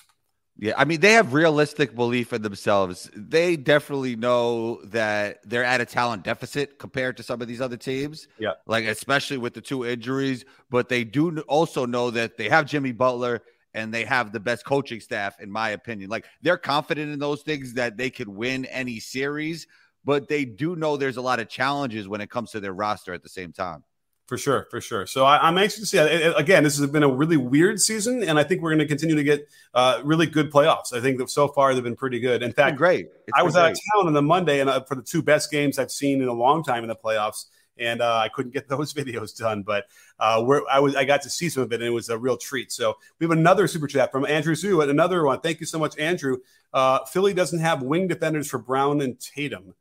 [0.59, 3.11] Yeah, I mean, they have realistic belief in themselves.
[3.15, 7.77] They definitely know that they're at a talent deficit compared to some of these other
[7.77, 8.27] teams.
[8.39, 8.53] Yeah.
[8.67, 12.93] Like, especially with the two injuries, but they do also know that they have Jimmy
[12.93, 13.43] Butler
[13.75, 16.09] and they have the best coaching staff, in my opinion.
[16.09, 19.67] Like, they're confident in those things that they could win any series,
[20.07, 23.13] but they do know there's a lot of challenges when it comes to their roster
[23.13, 23.85] at the same time.
[24.27, 25.07] For sure, for sure.
[25.07, 25.99] So I, am anxious to see.
[25.99, 29.15] Again, this has been a really weird season, and I think we're going to continue
[29.15, 30.93] to get uh, really good playoffs.
[30.93, 32.43] I think that so far they've been pretty good.
[32.43, 33.09] In fact, great.
[33.35, 35.79] I was out of town on the Monday, and uh, for the two best games
[35.79, 37.45] I've seen in a long time in the playoffs,
[37.79, 39.63] and uh, I couldn't get those videos done.
[39.63, 39.85] But
[40.19, 42.37] uh, I was I got to see some of it, and it was a real
[42.37, 42.73] treat.
[42.73, 45.39] So we have another super chat from Andrew Zoo, and another one.
[45.39, 46.39] Thank you so much, Andrew.
[46.73, 49.75] Uh, Philly doesn't have wing defenders for Brown and Tatum.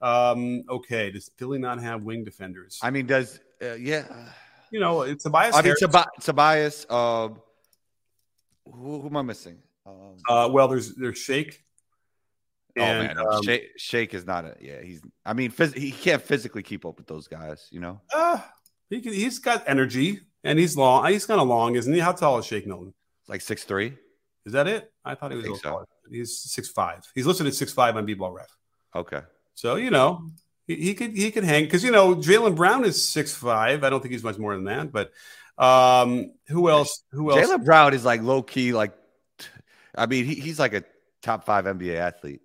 [0.00, 2.80] Um, okay, does Philly not have wing defenders?
[2.82, 4.04] I mean, does uh, yeah
[4.72, 5.54] you know, it's Tobias.
[5.54, 6.86] I mean, Tob- Tobias.
[6.88, 7.28] Uh,
[8.64, 9.58] who, who, am I missing?
[9.86, 11.62] Um, uh, well, there's there's Shake.
[12.78, 14.80] Oh man, um, Shake, Shake, is not a yeah.
[14.80, 17.68] He's I mean, phys- he can't physically keep up with those guys.
[17.70, 18.00] You know.
[18.12, 18.40] Uh,
[18.88, 21.06] he can, he's got energy and he's long.
[21.06, 22.00] He's kind of long, isn't he?
[22.00, 22.94] How tall is Shake Milton?
[23.28, 23.94] Like six three.
[24.46, 24.90] Is that it?
[25.04, 25.46] I thought he was.
[25.46, 25.84] I so.
[26.10, 27.02] He's six five.
[27.14, 28.56] He's listed at six five on B-ball ref.
[28.94, 29.20] Okay.
[29.54, 30.26] So you know
[30.66, 33.84] he, he could he could hang because you know Jaylen Brown is six five.
[33.84, 34.92] I don't think he's much more than that.
[34.92, 35.12] But
[35.58, 37.04] um, who else?
[37.12, 37.40] Who else?
[37.40, 38.72] Jaylen Brown is like low key.
[38.72, 38.94] Like,
[39.94, 40.84] I mean, he, he's like a
[41.22, 42.40] top five NBA athlete.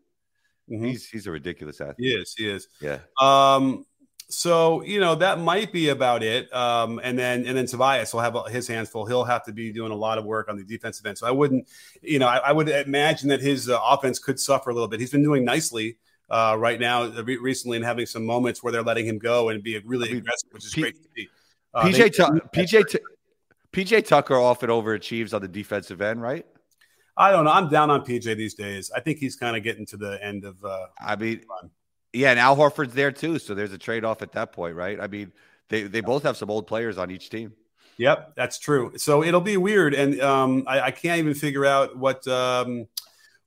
[0.70, 0.86] Mm-hmm.
[0.86, 1.96] He's he's a ridiculous athlete.
[2.00, 2.34] He is.
[2.36, 2.68] He is.
[2.82, 3.00] Yeah.
[3.20, 3.86] Um.
[4.30, 6.54] So you know that might be about it.
[6.54, 7.00] Um.
[7.04, 9.06] And then and then Tobias will have his hands full.
[9.06, 11.20] He'll have to be doing a lot of work on the defensive end.
[11.20, 11.70] So I wouldn't,
[12.02, 15.00] you know, I, I would imagine that his uh, offense could suffer a little bit.
[15.00, 15.98] He's been doing nicely
[16.30, 19.50] uh, right now uh, re- recently and having some moments where they're letting him go
[19.50, 21.30] and be really I mean, aggressive, which is P- great to see.
[21.74, 21.98] Uh, PJ
[22.54, 23.00] they, PJ T-
[23.72, 26.46] PJ Tucker often overachieves on the defensive end, right?
[27.16, 27.52] I don't know.
[27.52, 28.92] I'm down on PJ these days.
[28.96, 30.64] I think he's kind of getting to the end of.
[30.64, 31.72] Uh, I mean, run.
[32.14, 35.00] yeah, and Al Horford's there too, so there's a trade off at that point, right?
[35.00, 35.32] I mean,
[35.70, 37.54] they they both have some old players on each team.
[37.98, 38.94] Yep, that's true.
[38.98, 42.88] So it'll be weird, and um, I, I, can't even figure out what um,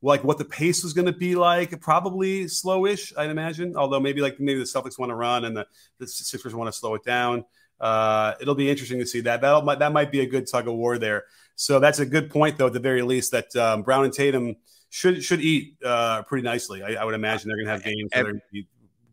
[0.03, 1.81] like what the pace was going to be like.
[1.81, 3.77] Probably slowish, I'd imagine.
[3.77, 5.67] Although maybe like maybe the Celtics want to run and the,
[5.99, 7.45] the Sixers want to slow it down.
[7.81, 9.41] Uh, it'll be interesting to see that.
[9.41, 11.25] That that might be a good tug of war there.
[11.57, 12.67] So that's a good point, though.
[12.67, 14.57] At the very least, that um, Brown and Tatum
[14.91, 16.83] should should eat uh, pretty nicely.
[16.83, 18.41] I, I, would imagine they're going to have games that are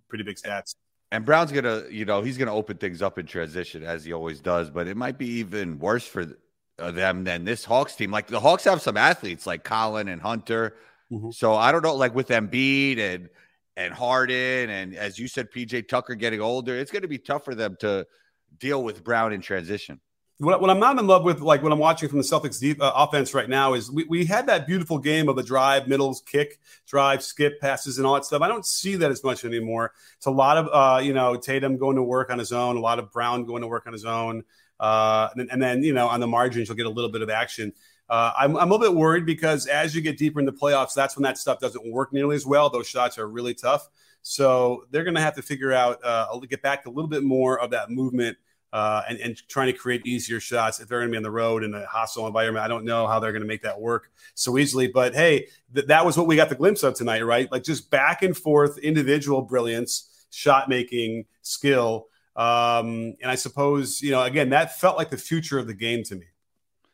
[0.10, 0.76] pretty big stats.
[1.12, 4.42] And Brown's gonna, you know, he's gonna open things up in transition as he always
[4.42, 4.70] does.
[4.70, 6.26] But it might be even worse for
[6.78, 8.12] them than this Hawks team.
[8.12, 10.76] Like the Hawks have some athletes like Colin and Hunter.
[11.12, 11.32] Mm-hmm.
[11.32, 13.30] So I don't know, like with Embiid and
[13.76, 17.46] and Harden and as you said, PJ Tucker getting older, it's going to be tough
[17.46, 18.08] for them to
[18.60, 20.00] deal with Brown in transition.
[20.40, 22.80] What, what I'm not in love with, like what I'm watching from the Celtics deep,
[22.80, 26.22] uh, offense right now, is we, we had that beautiful game of the drive, middles,
[26.22, 28.44] kick, drive, skip, passes, and all that stuff.
[28.44, 29.94] I don't see that as much anymore.
[30.18, 32.80] It's a lot of, uh, you know, Tatum going to work on his own, a
[32.80, 34.44] lot of Brown going to work on his own.
[34.80, 37.30] Uh, and, and, then, you know, on the margins, you'll get a little bit of
[37.30, 37.74] action.
[38.10, 40.94] Uh, I'm, I'm a little bit worried because as you get deeper in the playoffs,
[40.94, 42.70] that's when that stuff doesn't work nearly as well.
[42.70, 43.90] Those shots are really tough.
[44.22, 47.60] So they're going to have to figure out, uh, get back a little bit more
[47.60, 48.38] of that movement
[48.74, 51.32] uh, and, and, trying to create easier shots if they're going to be on the
[51.32, 52.64] road in a hostile environment.
[52.64, 54.88] I don't know how they're going to make that work so easily.
[54.88, 57.50] But hey, th- that was what we got the glimpse of tonight, right?
[57.52, 62.08] Like just back and forth individual brilliance, shot making, skill.
[62.38, 66.04] Um, and I suppose, you know, again, that felt like the future of the game
[66.04, 66.26] to me.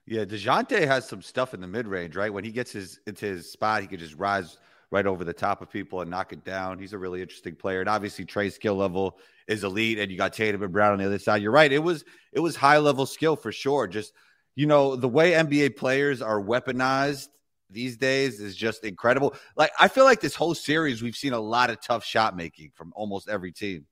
[0.05, 2.33] Yeah, DeJounte has some stuff in the mid range, right?
[2.33, 4.57] When he gets his into his spot, he could just rise
[4.91, 6.77] right over the top of people and knock it down.
[6.77, 7.79] He's a really interesting player.
[7.79, 9.97] And obviously Trae's skill level is elite.
[9.97, 11.41] And you got Tatum and Brown on the other side.
[11.41, 11.71] You're right.
[11.71, 13.87] It was it was high level skill for sure.
[13.87, 14.13] Just
[14.55, 17.29] you know, the way NBA players are weaponized
[17.71, 19.33] these days is just incredible.
[19.57, 22.71] Like I feel like this whole series we've seen a lot of tough shot making
[22.75, 23.87] from almost every team.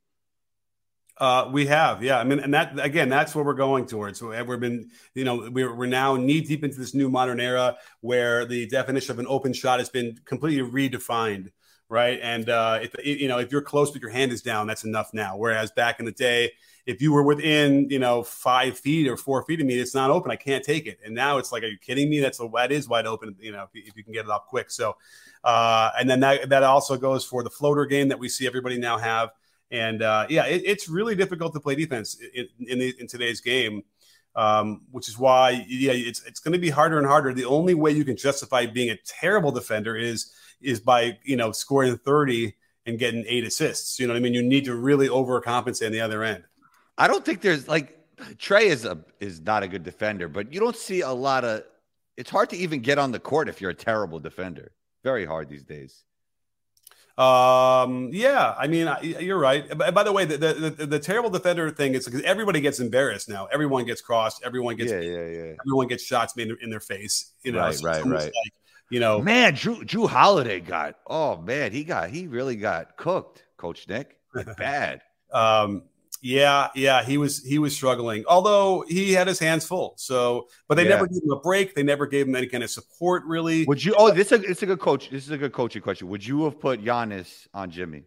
[1.21, 2.17] Uh, we have, yeah.
[2.17, 4.17] I mean, and that again, that's what we're going towards.
[4.17, 7.77] So we've been, you know, we're we're now knee deep into this new modern era
[7.99, 11.51] where the definition of an open shot has been completely redefined,
[11.89, 12.19] right?
[12.23, 15.13] And uh, if you know, if you're close but your hand is down, that's enough
[15.13, 15.37] now.
[15.37, 16.53] Whereas back in the day,
[16.87, 20.09] if you were within, you know, five feet or four feet of me, it's not
[20.09, 20.31] open.
[20.31, 20.97] I can't take it.
[21.05, 22.19] And now it's like, are you kidding me?
[22.19, 23.35] That's a, that is wide open.
[23.39, 24.71] You know, if if you can get it off quick.
[24.71, 24.97] So,
[25.43, 28.79] uh, and then that that also goes for the floater game that we see everybody
[28.79, 29.29] now have.
[29.71, 33.39] And uh, yeah, it, it's really difficult to play defense in, in, the, in today's
[33.39, 33.83] game,
[34.35, 37.33] um, which is why yeah, it's it's going to be harder and harder.
[37.33, 40.31] The only way you can justify being a terrible defender is
[40.61, 42.55] is by you know scoring thirty
[42.85, 43.99] and getting eight assists.
[43.99, 44.33] You know what I mean?
[44.33, 46.43] You need to really overcompensate on the other end.
[46.97, 47.97] I don't think there's like
[48.37, 51.63] Trae is a is not a good defender, but you don't see a lot of.
[52.17, 54.73] It's hard to even get on the court if you're a terrible defender.
[55.03, 56.03] Very hard these days.
[57.21, 59.67] Um, yeah, I mean, you're right.
[59.77, 63.29] By the way, the, the, the, the terrible defender thing is because everybody gets embarrassed
[63.29, 63.45] now.
[63.53, 64.41] Everyone gets crossed.
[64.43, 65.53] Everyone gets, yeah, yeah, yeah.
[65.63, 67.33] Everyone gets shots made in their face.
[67.43, 68.23] You know, right, so right, right.
[68.23, 68.53] Like,
[68.89, 73.43] you know, man, Drew Drew Holiday got, oh man, he got, he really got cooked,
[73.55, 74.17] Coach Nick.
[74.57, 75.01] bad.
[75.31, 75.83] um,
[76.21, 78.23] yeah, yeah, he was he was struggling.
[78.27, 79.95] Although he had his hands full.
[79.97, 80.89] So, but they yeah.
[80.89, 81.73] never gave him a break.
[81.73, 83.23] They never gave him any kind of support.
[83.25, 83.65] Really.
[83.65, 83.95] Would you?
[83.97, 85.09] Oh, this is a, it's a good coach.
[85.09, 86.09] This is a good coaching question.
[86.09, 88.03] Would you have put Giannis on Jimmy?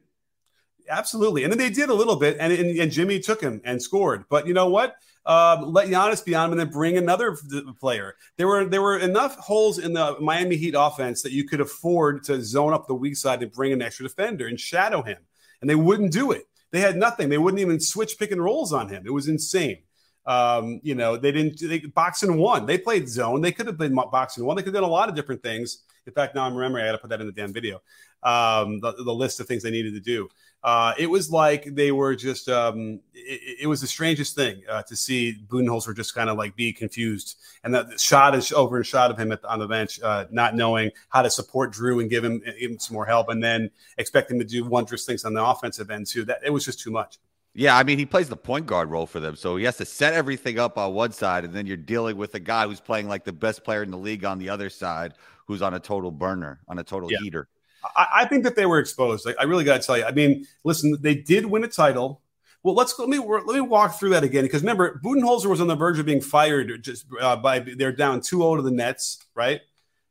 [0.88, 3.82] Absolutely, and then they did a little bit, and and, and Jimmy took him and
[3.82, 4.26] scored.
[4.28, 4.94] But you know what?
[5.26, 7.36] Um, let Giannis be on him, and then bring another
[7.80, 8.14] player.
[8.36, 12.22] There were there were enough holes in the Miami Heat offense that you could afford
[12.24, 15.18] to zone up the weak side and bring an extra defender and shadow him,
[15.60, 16.46] and they wouldn't do it.
[16.74, 17.28] They had nothing.
[17.28, 19.04] They wouldn't even switch pick and rolls on him.
[19.06, 19.78] It was insane.
[20.26, 22.66] Um, you know, they didn't they box and one.
[22.66, 23.42] They played zone.
[23.42, 24.56] They could have been boxing one.
[24.56, 26.88] They could have done a lot of different things In fact, now I'm remembering I
[26.88, 27.82] got to put that in the damn video.
[28.22, 30.28] Um, the, the list of things they needed to do.
[30.62, 32.48] Uh, it was like they were just.
[32.48, 36.56] Um, it, it, was the strangest thing uh, to see Budenholzer just kind of like
[36.56, 40.00] be confused, and that shot is over and shot of him the, on the bench,
[40.02, 43.44] uh, not knowing how to support Drew and give him, him some more help, and
[43.44, 46.24] then expect him to do wondrous things on the offensive end too.
[46.24, 47.18] That it was just too much.
[47.56, 49.36] Yeah, I mean, he plays the point guard role for them.
[49.36, 52.34] So he has to set everything up on one side, and then you're dealing with
[52.34, 55.14] a guy who's playing like the best player in the league on the other side,
[55.46, 57.18] who's on a total burner, on a total yeah.
[57.22, 57.48] heater.
[57.96, 59.28] I, I, think that they were exposed.
[59.28, 60.04] I, I really got to tell you.
[60.04, 62.22] I mean, listen, they did win a title.
[62.62, 65.66] Well, let's let me let me walk through that again because remember, Budenholzer was on
[65.66, 69.60] the verge of being fired just uh, by they're down 2-0 to the Nets, right?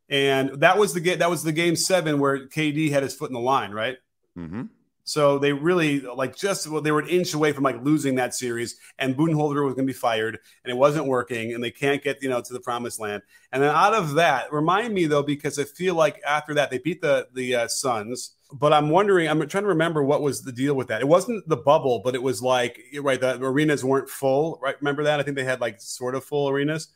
[0.08, 1.17] And that was the game.
[1.17, 3.98] That was the game seven where KD had his foot in the line, right?
[4.38, 4.63] Mm-hmm.
[5.06, 8.34] So they really like just well, they were an inch away from like losing that
[8.34, 12.02] series, and Budenholzer was going to be fired, and it wasn't working, and they can't
[12.02, 13.22] get you know to the promised land.
[13.52, 16.78] And then out of that, remind me though, because I feel like after that they
[16.78, 20.54] beat the the uh, Suns, but I'm wondering, I'm trying to remember what was the
[20.54, 21.02] deal with that.
[21.02, 24.76] It wasn't the bubble, but it was like right, the arenas weren't full, right?
[24.80, 25.20] Remember that?
[25.20, 26.88] I think they had like sort of full arenas.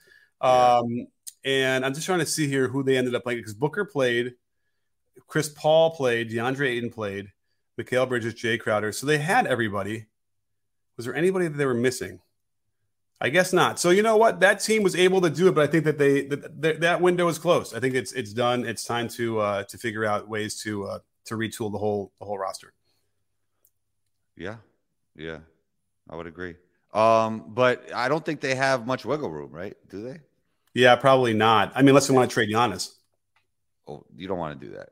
[0.41, 0.77] Yeah.
[0.77, 1.07] Um,
[1.43, 4.35] and I'm just trying to see here who they ended up playing because Booker played,
[5.27, 7.31] Chris Paul played, DeAndre Ayton played.
[7.77, 8.91] Mikal Bridges, Jae Crowder.
[8.91, 10.07] So they had everybody.
[10.95, 12.19] Was there anybody that they were missing?
[13.19, 13.79] I guess not.
[13.79, 14.39] So you know what?
[14.41, 17.27] That team was able to do it, but I think that they that, that window
[17.27, 17.75] is closed.
[17.75, 18.65] I think it's it's done.
[18.65, 22.25] It's time to uh, to figure out ways to uh, to retool the whole the
[22.25, 22.73] whole roster.
[24.35, 24.57] Yeah,
[25.15, 25.39] yeah,
[26.07, 26.55] I would agree.
[26.93, 29.75] Um, but I don't think they have much wiggle room, right?
[29.89, 30.19] Do they?
[30.75, 31.71] Yeah, probably not.
[31.73, 32.93] I mean, unless they want to trade Giannis.
[33.87, 34.89] Oh, you don't want to do that.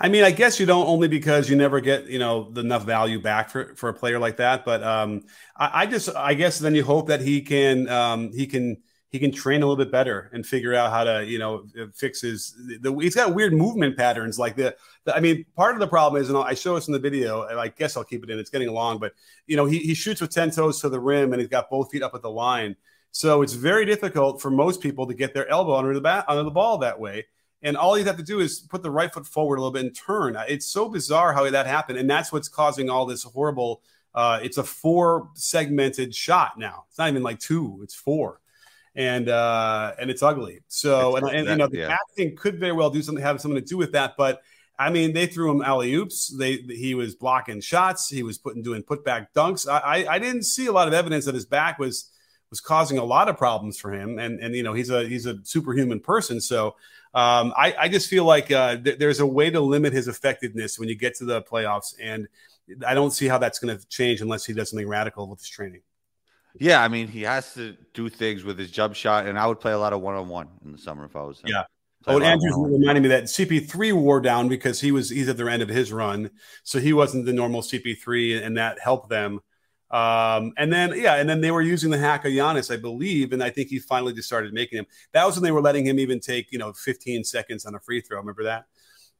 [0.00, 3.20] I mean, I guess you don't only because you never get you know enough value
[3.20, 4.64] back for, for a player like that.
[4.64, 5.24] But um,
[5.56, 8.76] I, I, just I guess then you hope that he can um, he can
[9.10, 12.20] he can train a little bit better and figure out how to you know fix
[12.20, 12.54] his.
[12.80, 15.16] The, he's got weird movement patterns like the, the.
[15.16, 17.42] I mean, part of the problem is, and i'll show us in the video.
[17.44, 18.38] And I guess I'll keep it in.
[18.38, 19.14] It's getting long, but
[19.48, 21.90] you know he he shoots with ten toes to the rim and he's got both
[21.90, 22.76] feet up at the line.
[23.10, 26.44] So it's very difficult for most people to get their elbow under the bat under
[26.44, 27.26] the ball that way.
[27.62, 29.84] And all you have to do is put the right foot forward a little bit
[29.84, 30.36] and turn.
[30.48, 31.98] It's so bizarre how that happened.
[31.98, 33.82] And that's what's causing all this horrible.
[34.14, 36.84] Uh, it's a four segmented shot now.
[36.88, 38.40] It's not even like two, it's four.
[38.94, 40.60] And uh, and it's ugly.
[40.68, 41.96] So it's and, and that, you know the yeah.
[42.00, 44.14] acting could very well do something have something to do with that.
[44.16, 44.42] But
[44.78, 46.28] I mean, they threw him alley oops.
[46.28, 48.08] They he was blocking shots.
[48.08, 49.68] He was putting doing putback dunks.
[49.68, 52.10] I, I, I didn't see a lot of evidence that his back was
[52.50, 54.18] was causing a lot of problems for him.
[54.18, 56.40] And and you know he's a he's a superhuman person.
[56.40, 56.76] So
[57.14, 60.78] um, I, I, just feel like uh, th- there's a way to limit his effectiveness
[60.78, 62.28] when you get to the playoffs, and
[62.86, 65.48] I don't see how that's going to change unless he does something radical with his
[65.48, 65.80] training.
[66.58, 69.60] Yeah, I mean, he has to do things with his jump shot, and I would
[69.60, 71.48] play a lot of one on one in the summer if I was him.
[71.48, 71.64] Yeah.
[72.04, 75.46] Play oh, Andrew's reminding me that CP3 wore down because he was he's at the
[75.46, 76.30] end of his run,
[76.62, 79.40] so he wasn't the normal CP3, and that helped them.
[79.90, 83.32] Um, and then yeah, and then they were using the hack of Giannis, I believe,
[83.32, 84.86] and I think he finally just started making him.
[85.12, 87.80] That was when they were letting him even take you know 15 seconds on a
[87.80, 88.18] free throw.
[88.18, 88.66] Remember that?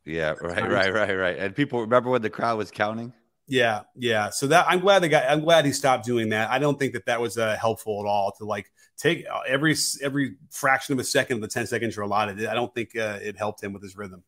[0.04, 1.38] Yeah, right, right, right, right.
[1.38, 3.12] And people remember when the crowd was counting.
[3.46, 4.28] Yeah, yeah.
[4.28, 5.24] So that I'm glad the guy.
[5.26, 6.50] I'm glad he stopped doing that.
[6.50, 9.74] I don't think that that was uh, helpful at all to like take uh, every
[10.02, 12.44] every fraction of a second of the 10 seconds you're allotted.
[12.44, 14.22] I don't think uh, it helped him with his rhythm.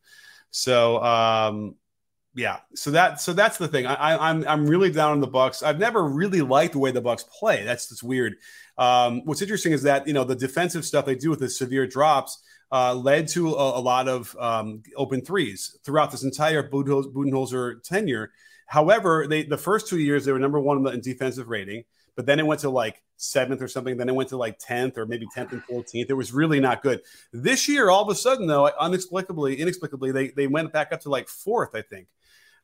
[0.49, 1.75] So um,
[2.33, 3.85] yeah, so that so that's the thing.
[3.85, 5.63] I, am I'm, I'm really down on the Bucks.
[5.63, 7.63] I've never really liked the way the Bucks play.
[7.65, 8.35] That's just weird.
[8.77, 11.85] Um, what's interesting is that you know the defensive stuff they do with the severe
[11.85, 12.41] drops
[12.71, 18.31] uh, led to a, a lot of um, open threes throughout this entire Budenholzer tenure.
[18.65, 21.83] However, they the first two years they were number one in defensive rating,
[22.15, 23.97] but then it went to like seventh or something.
[23.97, 26.09] Then it went to like tenth or maybe tenth and fourteenth.
[26.09, 27.01] It was really not good.
[27.33, 31.09] This year, all of a sudden, though, inexplicably, inexplicably, they they went back up to
[31.09, 32.07] like fourth, I think.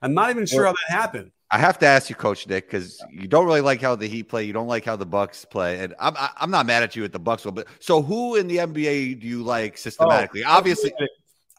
[0.01, 1.31] I'm not even sure well, how that happened.
[1.49, 4.23] I have to ask you, Coach Nick, because you don't really like how the Heat
[4.23, 4.43] play.
[4.43, 7.13] You don't like how the Bucks play, and I'm I'm not mad at you at
[7.13, 10.43] the Bucks, but so who in the NBA do you like systematically?
[10.43, 10.91] Oh, Obviously,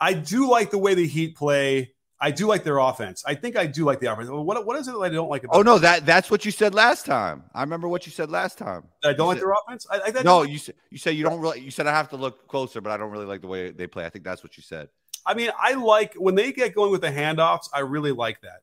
[0.00, 1.94] I do like the way the Heat play.
[2.20, 3.22] I do like their offense.
[3.26, 4.28] I think I do like the offense.
[4.28, 5.56] What what is it that I don't like about?
[5.56, 7.44] Oh no, that that's what you said last time.
[7.54, 8.84] I remember what you said last time.
[9.04, 9.86] I don't you like said, their offense.
[9.90, 11.60] I, I, no, you said you said you don't really.
[11.60, 13.86] You said I have to look closer, but I don't really like the way they
[13.86, 14.04] play.
[14.04, 14.88] I think that's what you said.
[15.26, 17.68] I mean, I like when they get going with the handoffs.
[17.72, 18.60] I really like that.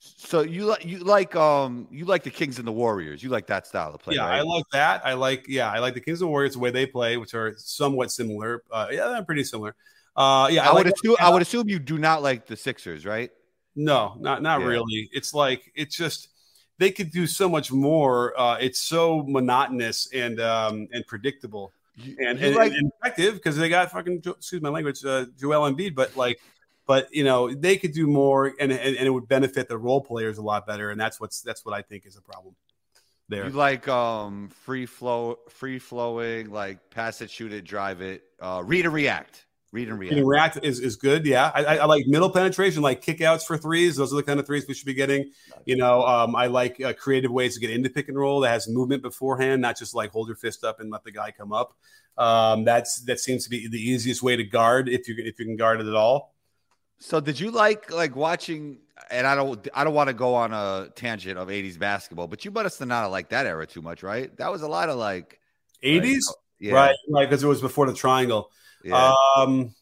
[0.00, 3.22] So you like you like um you like the Kings and the Warriors.
[3.22, 4.14] You like that style of play.
[4.14, 4.38] Yeah, right?
[4.38, 5.04] I like that.
[5.04, 7.54] I like yeah, I like the Kings and Warriors the way they play, which are
[7.56, 8.62] somewhat similar.
[8.70, 9.74] Uh, yeah, they're pretty similar.
[10.14, 12.56] Uh, yeah, I, I like would assume I would assume you do not like the
[12.56, 13.30] Sixers, right?
[13.74, 14.66] No, not not yeah.
[14.66, 15.10] really.
[15.12, 16.28] It's like it's just
[16.78, 18.38] they could do so much more.
[18.38, 21.72] Uh, it's so monotonous and um, and predictable.
[22.18, 25.94] And, and, like, and effective because they got fucking excuse my language, uh, Joel Embiid.
[25.94, 26.40] But like,
[26.86, 30.00] but you know they could do more, and, and, and it would benefit the role
[30.00, 30.90] players a lot better.
[30.90, 32.54] And that's what's that's what I think is a problem.
[33.28, 38.22] There, you like um free flow, free flowing, like pass it, shoot it, drive it,
[38.40, 39.44] uh, read and react.
[39.70, 40.12] Read and react.
[40.12, 41.26] Read and react is, is good.
[41.26, 41.50] Yeah.
[41.54, 43.96] I, I, I, like middle penetration, like kickouts for threes.
[43.96, 45.30] Those are the kind of threes we should be getting.
[45.66, 48.50] You know, um, I like uh, creative ways to get into pick and roll that
[48.50, 51.52] has movement beforehand, not just like hold your fist up and let the guy come
[51.52, 51.76] up.
[52.16, 55.44] Um, that's that seems to be the easiest way to guard if you if you
[55.44, 56.34] can guard it at all.
[56.98, 58.78] So did you like like watching
[59.10, 62.44] and I don't I don't want to go on a tangent of 80s basketball, but
[62.44, 64.34] you must have not liked that era too much, right?
[64.38, 65.40] That was a lot of like
[65.84, 66.02] 80s?
[66.02, 66.20] Like,
[66.60, 66.72] yeah.
[66.72, 68.50] Right, right, because it was before the triangle.
[68.84, 69.14] Yeah.
[69.36, 69.74] Um,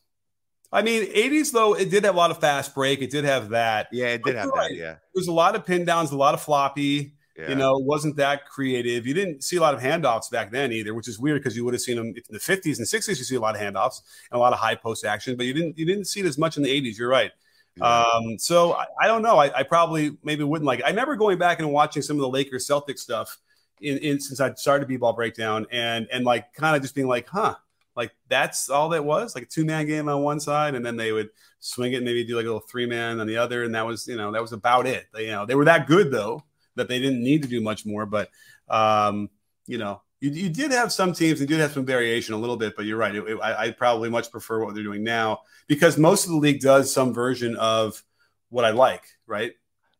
[0.73, 3.01] I mean, 80s though, it did have a lot of fast break.
[3.01, 3.89] It did have that.
[3.93, 4.71] Yeah, it did have right.
[4.71, 4.77] that.
[4.77, 4.93] Yeah.
[4.93, 7.15] There was a lot of pin downs, a lot of floppy.
[7.39, 7.51] Yeah.
[7.51, 9.07] You know, wasn't that creative.
[9.07, 11.67] You didn't see a lot of handoffs back then either, which is weird because you
[11.67, 13.09] would have seen them in the 50s and 60s.
[13.09, 15.53] You see a lot of handoffs and a lot of high post action, but you
[15.53, 16.97] didn't you didn't see it as much in the 80s.
[16.97, 17.33] You're right.
[17.77, 18.05] Yeah.
[18.05, 19.37] Um, so I, I, don't know.
[19.37, 20.87] I, I, probably maybe wouldn't like it.
[20.87, 23.39] I remember going back and watching some of the Lakers Celtics stuff
[23.83, 27.07] in, in since I started B ball breakdown and and like kind of just being
[27.07, 27.55] like, huh,
[27.97, 30.97] like that's all that was, like a two man game on one side, and then
[30.97, 33.75] they would swing it maybe do like a little three man on the other, and
[33.75, 35.07] that was you know that was about it.
[35.15, 36.45] They, you know they were that good though
[36.77, 38.31] that they didn't need to do much more, but
[38.69, 39.31] um,
[39.67, 42.57] you know you, you did have some teams and did have some variation a little
[42.57, 43.15] bit, but you're right.
[43.15, 46.37] It, it, I, I probably much prefer what they're doing now because most of the
[46.37, 48.03] league does some version of
[48.49, 49.53] what I like, right?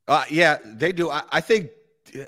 [0.09, 1.11] Uh, yeah, they do.
[1.11, 1.71] I, I think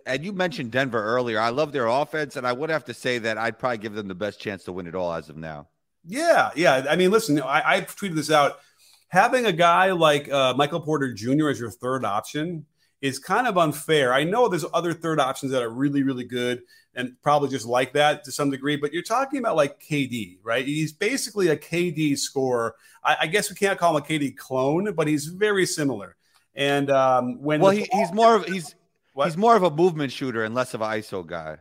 [0.06, 1.40] and you mentioned Denver earlier.
[1.40, 4.08] I love their offense, and I would have to say that I'd probably give them
[4.08, 5.68] the best chance to win it all as of now.
[6.04, 6.86] Yeah, yeah.
[6.88, 8.60] I mean, listen, I, tweeted this out.
[9.08, 11.48] Having a guy like uh, Michael Porter Jr.
[11.48, 12.66] as your third option
[13.00, 14.12] is kind of unfair.
[14.12, 16.62] I know there's other third options that are really, really good
[16.94, 20.66] and probably just like that to some degree, but you're talking about like KD, right?
[20.66, 22.74] He's basically a KD scorer.
[23.04, 26.16] I, I guess we can't call him a KD clone, but he's very similar.
[26.54, 28.74] And um, when well, he, he's more of he's
[29.18, 29.26] what?
[29.26, 31.58] He's more of a movement shooter and less of an ISO guy.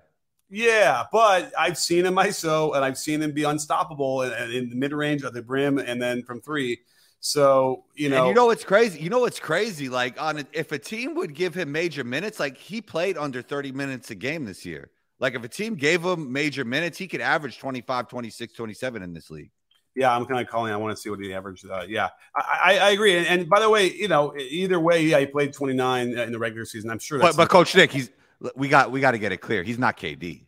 [0.47, 4.75] Yeah, but I've seen him ISO and I've seen him be unstoppable in, in the
[4.75, 6.81] mid range of the brim and then from three.
[7.19, 8.99] So you know, and you know what's crazy?
[8.99, 9.89] You know what's crazy?
[9.89, 13.41] Like on a, if a team would give him major minutes, like he played under
[13.41, 14.91] 30 minutes a game this year.
[15.19, 19.13] Like if a team gave him major minutes, he could average 25, 26, 27 in
[19.15, 19.49] this league.
[19.97, 20.71] Yeah, I'm kind of calling.
[20.71, 21.67] I want to see what he averaged.
[21.67, 23.17] Uh, yeah, I, I, agree.
[23.17, 26.37] And, and, by the way, you know, either way, yeah, he played 29 in the
[26.37, 26.91] regular season.
[26.91, 27.17] I'm sure.
[27.17, 28.11] but, but Coach Nick, he's
[28.55, 29.63] we got we got to get it clear.
[29.63, 30.43] He's not KD.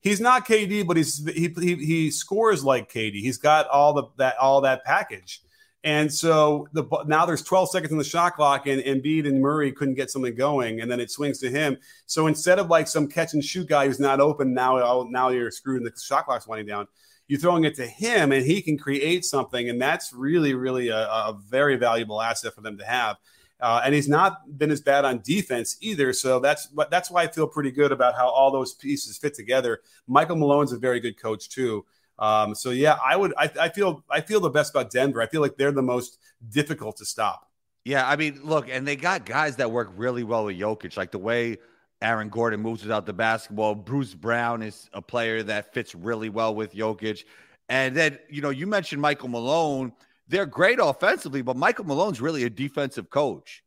[0.00, 3.14] He's not KD, but he's he, he he scores like KD.
[3.14, 5.42] He's got all the that all that package.
[5.82, 9.72] And so the now there's 12 seconds in the shot clock, and Embiid and Murray
[9.72, 11.78] couldn't get something going, and then it swings to him.
[12.06, 15.50] So instead of like some catch and shoot guy who's not open, now now you're
[15.50, 16.86] screwed, and the shot clock's winding down
[17.28, 19.68] you're throwing it to him and he can create something.
[19.68, 23.16] And that's really, really a, a very valuable asset for them to have.
[23.60, 26.12] Uh, and he's not been as bad on defense either.
[26.12, 29.80] So that's that's why I feel pretty good about how all those pieces fit together.
[30.06, 31.84] Michael Malone's a very good coach too.
[32.20, 35.20] Um, so yeah, I would I, I feel I feel the best about Denver.
[35.20, 37.50] I feel like they're the most difficult to stop.
[37.84, 41.10] Yeah, I mean, look, and they got guys that work really well with Jokic, like
[41.10, 41.58] the way
[42.00, 43.74] Aaron Gordon moves without the basketball.
[43.74, 47.24] Bruce Brown is a player that fits really well with Jokic.
[47.68, 49.92] And then, you know, you mentioned Michael Malone.
[50.28, 53.62] They're great offensively, but Michael Malone's really a defensive coach.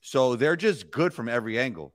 [0.00, 1.94] So they're just good from every angle.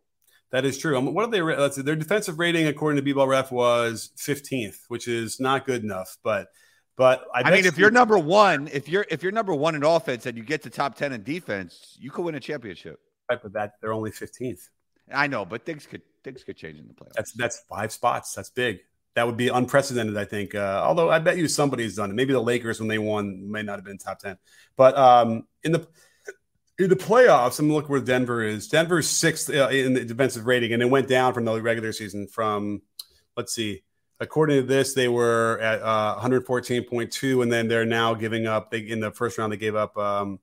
[0.52, 0.98] That is true.
[0.98, 1.42] Um, what are they?
[1.42, 1.82] Let's see.
[1.82, 6.18] Their defensive rating, according to B-Ball Ref, was 15th, which is not good enough.
[6.24, 6.48] But,
[6.96, 9.84] but I, I mean, if you're number one, if you're if you're number one in
[9.84, 13.00] offense and you get to top 10 in defense, you could win a championship.
[13.30, 14.70] Right, but that they're only 15th.
[15.14, 17.14] I know, but things could things could change in the playoffs.
[17.16, 18.34] That's that's five spots.
[18.34, 18.80] That's big.
[19.16, 20.54] That would be unprecedented, I think.
[20.54, 22.14] Uh, although I bet you somebody's done it.
[22.14, 24.38] Maybe the Lakers when they won may not have been top ten.
[24.76, 25.88] But um, in the
[26.78, 28.68] in the playoffs, I'm looking where Denver is.
[28.68, 32.28] Denver's sixth uh, in the defensive rating, and it went down from the regular season.
[32.28, 32.82] From
[33.36, 33.84] let's see,
[34.20, 38.72] according to this, they were at uh, 114.2, and then they're now giving up.
[38.72, 40.40] They in the first round they gave up um,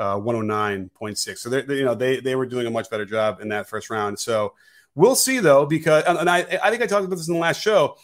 [0.00, 1.38] uh, 109.6.
[1.38, 3.90] So they you know they they were doing a much better job in that first
[3.90, 4.18] round.
[4.18, 4.54] So
[4.94, 7.60] we'll see though because and, I I think I talked about this in the last
[7.60, 7.96] show.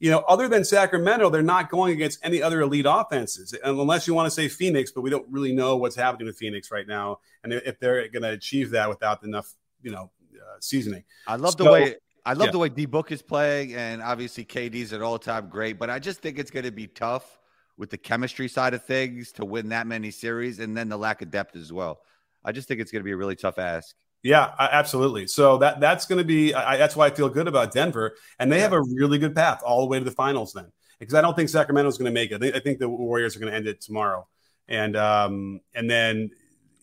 [0.00, 4.14] You know, other than Sacramento, they're not going against any other elite offenses, unless you
[4.14, 4.90] want to say Phoenix.
[4.90, 8.22] But we don't really know what's happening with Phoenix right now, and if they're going
[8.22, 11.04] to achieve that without enough, you know, uh, seasoning.
[11.28, 12.52] I love so, the way I love yeah.
[12.52, 15.78] the way D Book is playing, and obviously KD's at all time great.
[15.78, 17.38] But I just think it's going to be tough
[17.82, 21.20] with the chemistry side of things to win that many series, and then the lack
[21.20, 21.98] of depth as well.
[22.44, 23.96] I just think it's going to be a really tough ask.
[24.22, 25.26] Yeah, absolutely.
[25.26, 28.52] So that that's going to be I, that's why I feel good about Denver, and
[28.52, 30.52] they have a really good path all the way to the finals.
[30.52, 30.70] Then
[31.00, 32.36] because I don't think Sacramento's going to make it.
[32.36, 34.28] I think, I think the Warriors are going to end it tomorrow,
[34.68, 36.30] and um, and then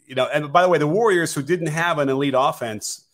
[0.05, 3.07] you know, and by the way, the Warriors who didn't have an elite offense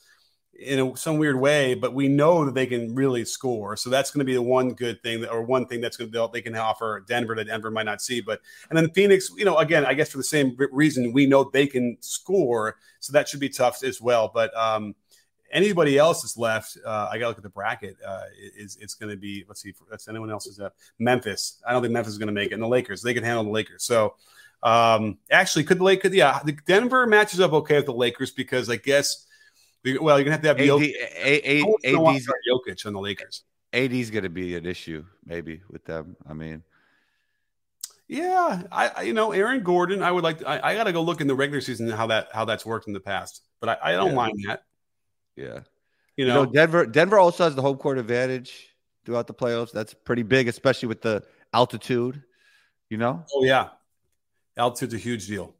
[0.59, 3.75] in a, some weird way, but we know that they can really score.
[3.75, 6.11] So that's going to be the one good thing, that, or one thing that's going
[6.11, 8.21] to they can offer Denver that Denver might not see.
[8.21, 11.43] But and then Phoenix, you know, again, I guess for the same reason, we know
[11.43, 14.31] they can score, so that should be tough as well.
[14.33, 14.95] But um,
[15.51, 17.97] anybody else that's left, uh, I got to look at the bracket.
[18.05, 18.23] Uh,
[18.57, 21.61] is it's going to be let's see, that's anyone else is that Memphis.
[21.67, 23.43] I don't think Memphis is going to make it, and the Lakers they can handle
[23.43, 23.83] the Lakers.
[23.83, 24.15] So.
[24.63, 26.15] Um, actually, could the Lakers?
[26.15, 29.24] Yeah, the Denver matches up okay with the Lakers because I guess
[29.85, 30.93] well, you're gonna have to have AD, Jokic.
[31.23, 33.43] A, a, AD's, Jokic on the Lakers.
[33.73, 36.15] AD's gonna be an issue maybe with them.
[36.27, 36.63] I mean,
[38.07, 40.03] yeah, I, you know Aaron Gordon.
[40.03, 40.39] I would like.
[40.39, 42.65] To, I, I got to go look in the regular season how that how that's
[42.65, 44.15] worked in the past, but I, I don't yeah.
[44.15, 44.63] mind that.
[45.35, 45.59] Yeah,
[46.15, 46.85] you know, you know, Denver.
[46.85, 48.75] Denver also has the home court advantage
[49.05, 49.71] throughout the playoffs.
[49.71, 52.21] That's pretty big, especially with the altitude.
[52.89, 53.25] You know.
[53.33, 53.69] Oh yeah,
[54.55, 55.55] altitude's a huge deal.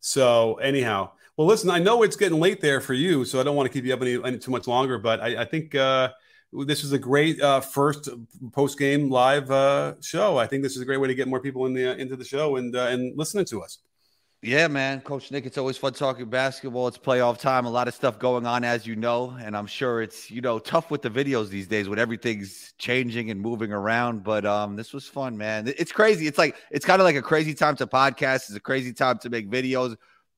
[0.00, 3.56] So anyhow, well, listen, I know it's getting late there for you, so I don't
[3.56, 4.98] want to keep you up any, any too much longer.
[4.98, 6.10] But I, I think uh,
[6.52, 8.08] this is a great uh, first
[8.52, 10.38] post game live uh, show.
[10.38, 12.24] I think this is a great way to get more people in the into the
[12.24, 13.78] show and uh, and listening to us.
[14.42, 16.86] Yeah, man, Coach Nick, it's always fun talking basketball.
[16.88, 20.02] It's playoff time, a lot of stuff going on, as you know, and I'm sure
[20.02, 24.24] it's you know tough with the videos these days when everything's changing and moving around.
[24.24, 25.72] But um, this was fun, man.
[25.76, 26.26] It's crazy.
[26.26, 28.48] It's like it's kind of like a crazy time to podcast.
[28.48, 29.96] It's a crazy time to make videos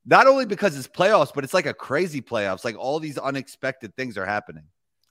[0.09, 2.65] not only because it's playoffs, but it's like a crazy playoffs.
[2.65, 4.65] Like all these unexpected things are happening.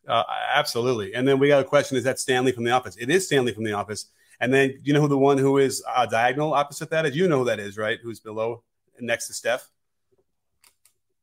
[0.07, 0.23] Uh,
[0.53, 1.13] absolutely.
[1.13, 2.97] And then we got a question: Is that Stanley from The Office?
[2.97, 4.07] It is Stanley from The Office.
[4.39, 7.15] And then you know who the one who is uh, diagonal opposite that is?
[7.15, 7.99] You know who that is, right?
[8.01, 8.63] Who's below
[8.99, 9.67] next to Steph?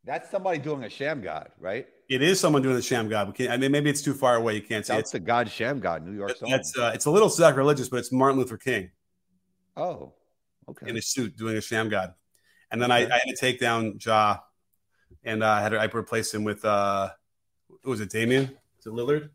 [0.04, 1.86] That's somebody doing a Shammgod, right?
[2.08, 3.48] It is someone doing the Shammgod.
[3.48, 4.54] I mean, maybe it's too far away.
[4.56, 4.92] You can't see.
[4.92, 6.36] That's the God Shammgod, New York.
[6.40, 8.90] That's uh, it's a little sacrilegious, but it's Martin Luther King.
[9.76, 10.12] Oh,
[10.68, 10.90] okay.
[10.90, 12.14] In a suit doing a Shammgod.
[12.74, 14.38] And then I, I, had to take down Ja,
[15.22, 17.10] and uh, I had to, I replaced him with uh,
[17.84, 18.50] was it Damian?
[18.80, 19.30] Is it Lillard?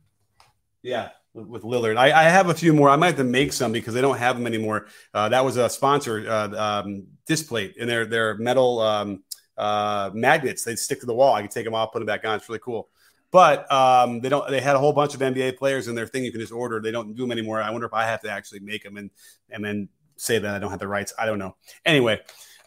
[0.82, 1.96] Yeah, with, with Lillard.
[1.96, 2.90] I, I, have a few more.
[2.90, 4.88] I might have to make some because they don't have them anymore.
[5.14, 9.24] Uh, that was a sponsor uh, um, display, and they're they're metal um,
[9.58, 10.66] uh, magnets.
[10.66, 11.34] They stick to the wall.
[11.34, 12.36] I can take them off, put them back on.
[12.36, 12.90] It's really cool.
[13.32, 14.50] But um, they don't.
[14.52, 16.26] They had a whole bunch of NBA players in their thing.
[16.26, 16.82] You can just order.
[16.82, 17.62] They don't do them anymore.
[17.62, 19.10] I wonder if I have to actually make them and
[19.50, 19.88] and then
[20.18, 21.14] say that I don't have the rights.
[21.18, 21.56] I don't know.
[21.86, 22.20] Anyway,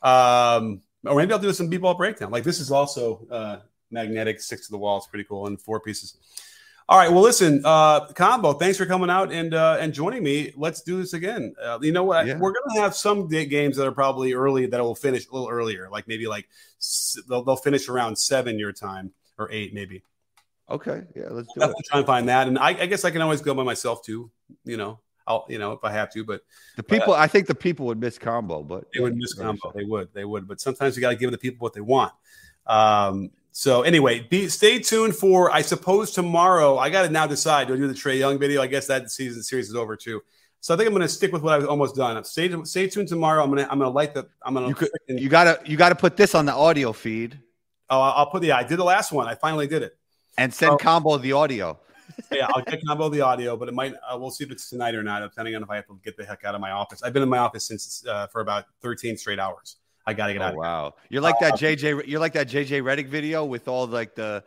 [0.02, 2.30] um, or maybe I'll do some b-ball breakdown.
[2.30, 3.56] Like this is also uh,
[3.90, 4.98] magnetic, six to the wall.
[4.98, 6.16] It's pretty cool, and four pieces.
[6.88, 7.10] All right.
[7.10, 8.54] Well, listen, uh, combo.
[8.54, 10.52] Thanks for coming out and uh, and joining me.
[10.56, 11.54] Let's do this again.
[11.62, 12.26] Uh, you know what?
[12.26, 12.38] Yeah.
[12.38, 15.88] We're gonna have some games that are probably early that will finish a little earlier,
[15.90, 16.48] like maybe like
[17.28, 20.02] they'll, they'll finish around seven your time or eight maybe.
[20.68, 21.02] Okay.
[21.14, 21.28] Yeah.
[21.30, 21.74] Let's do it.
[21.86, 24.30] Try and find that, and I, I guess I can always go by myself too.
[24.64, 24.98] You know.
[25.26, 26.24] I'll, you know, if I have to.
[26.24, 26.42] But
[26.76, 29.72] the people, I think the people would miss combo, but they would miss combo.
[29.74, 30.48] They would, they would.
[30.48, 32.12] But sometimes you got to give the people what they want.
[32.66, 35.50] Um, so anyway, be stay tuned for.
[35.50, 36.78] I suppose tomorrow.
[36.78, 37.68] I got to now decide.
[37.68, 38.62] Do I do the Trae Young video?
[38.62, 40.22] I guess that season series is over too.
[40.60, 42.22] So I think I'm going to stick with what I've almost done.
[42.24, 43.42] Stay stay tuned tomorrow.
[43.42, 44.28] I'm gonna I'm gonna light the.
[44.42, 44.68] I'm gonna.
[44.68, 47.38] You, could, you gotta you gotta put this on the audio feed.
[47.90, 48.48] Oh, I'll put the.
[48.48, 49.26] Yeah, I did the last one.
[49.26, 49.98] I finally did it.
[50.38, 50.76] And send oh.
[50.78, 51.78] combo the audio
[52.32, 53.94] yeah, I'll get combo the audio, but it might.
[53.94, 56.16] Uh, we'll see if it's tonight or not, depending on if I have to get
[56.16, 57.02] the heck out of my office.
[57.02, 59.76] I've been in my office since uh, for about 13 straight hours.
[60.06, 60.56] I got to get oh, out.
[60.56, 61.98] Wow, you're like that JJ.
[61.98, 64.44] Uh, you're like that JJ Redick video with all like the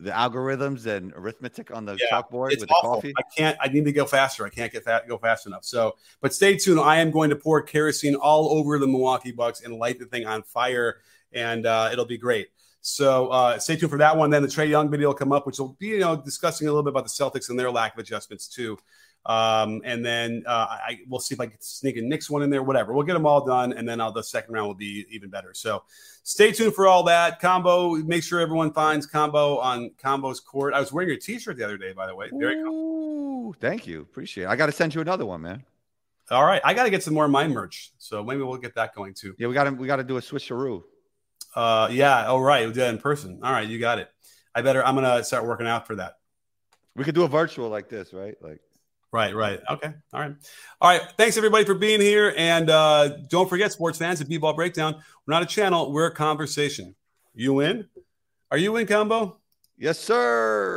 [0.00, 3.00] the algorithms and arithmetic on the yeah, chalkboard with awful.
[3.00, 3.14] the coffee.
[3.18, 3.58] I can't.
[3.60, 4.46] I need to go faster.
[4.46, 5.64] I can't get fat, go fast enough.
[5.64, 6.80] So, but stay tuned.
[6.80, 10.26] I am going to pour kerosene all over the Milwaukee Bucks and light the thing
[10.26, 10.98] on fire,
[11.32, 12.48] and uh, it'll be great.
[12.82, 14.30] So uh, stay tuned for that one.
[14.30, 16.70] Then the Trae Young video will come up, which will be you know discussing a
[16.70, 18.78] little bit about the Celtics and their lack of adjustments too.
[19.26, 22.48] Um, and then uh, I we'll see if I can sneak a Knicks one in
[22.48, 22.94] there, whatever.
[22.94, 25.52] We'll get them all done, and then I'll, the second round will be even better.
[25.52, 25.82] So
[26.22, 27.38] stay tuned for all that.
[27.38, 30.72] Combo, make sure everyone finds Combo on Combo's court.
[30.72, 32.30] I was wearing your T-shirt the other day, by the way.
[32.32, 33.54] Very cool.
[33.60, 34.48] Thank you, appreciate it.
[34.48, 35.64] I got to send you another one, man.
[36.30, 38.76] All right, I got to get some more of my merch, so maybe we'll get
[38.76, 39.34] that going too.
[39.36, 40.82] Yeah, we got to we got to do a switcheroo.
[41.54, 42.24] Uh, yeah.
[42.28, 42.66] Oh, right.
[42.66, 43.40] We did that in person.
[43.42, 44.08] All right, you got it.
[44.54, 44.84] I better.
[44.84, 46.18] I'm gonna start working out for that.
[46.96, 48.36] We could do a virtual like this, right?
[48.40, 48.60] Like.
[49.12, 49.58] Right, right.
[49.68, 49.92] Okay.
[50.12, 50.36] All right.
[50.80, 51.02] All right.
[51.16, 52.32] Thanks everybody for being here.
[52.36, 54.94] And uh, don't forget, sports fans, at B-Ball Breakdown,
[55.26, 56.94] we're not a channel, we're a conversation.
[57.34, 57.88] You in?
[58.52, 59.40] Are you in combo?
[59.76, 60.68] Yes, sir.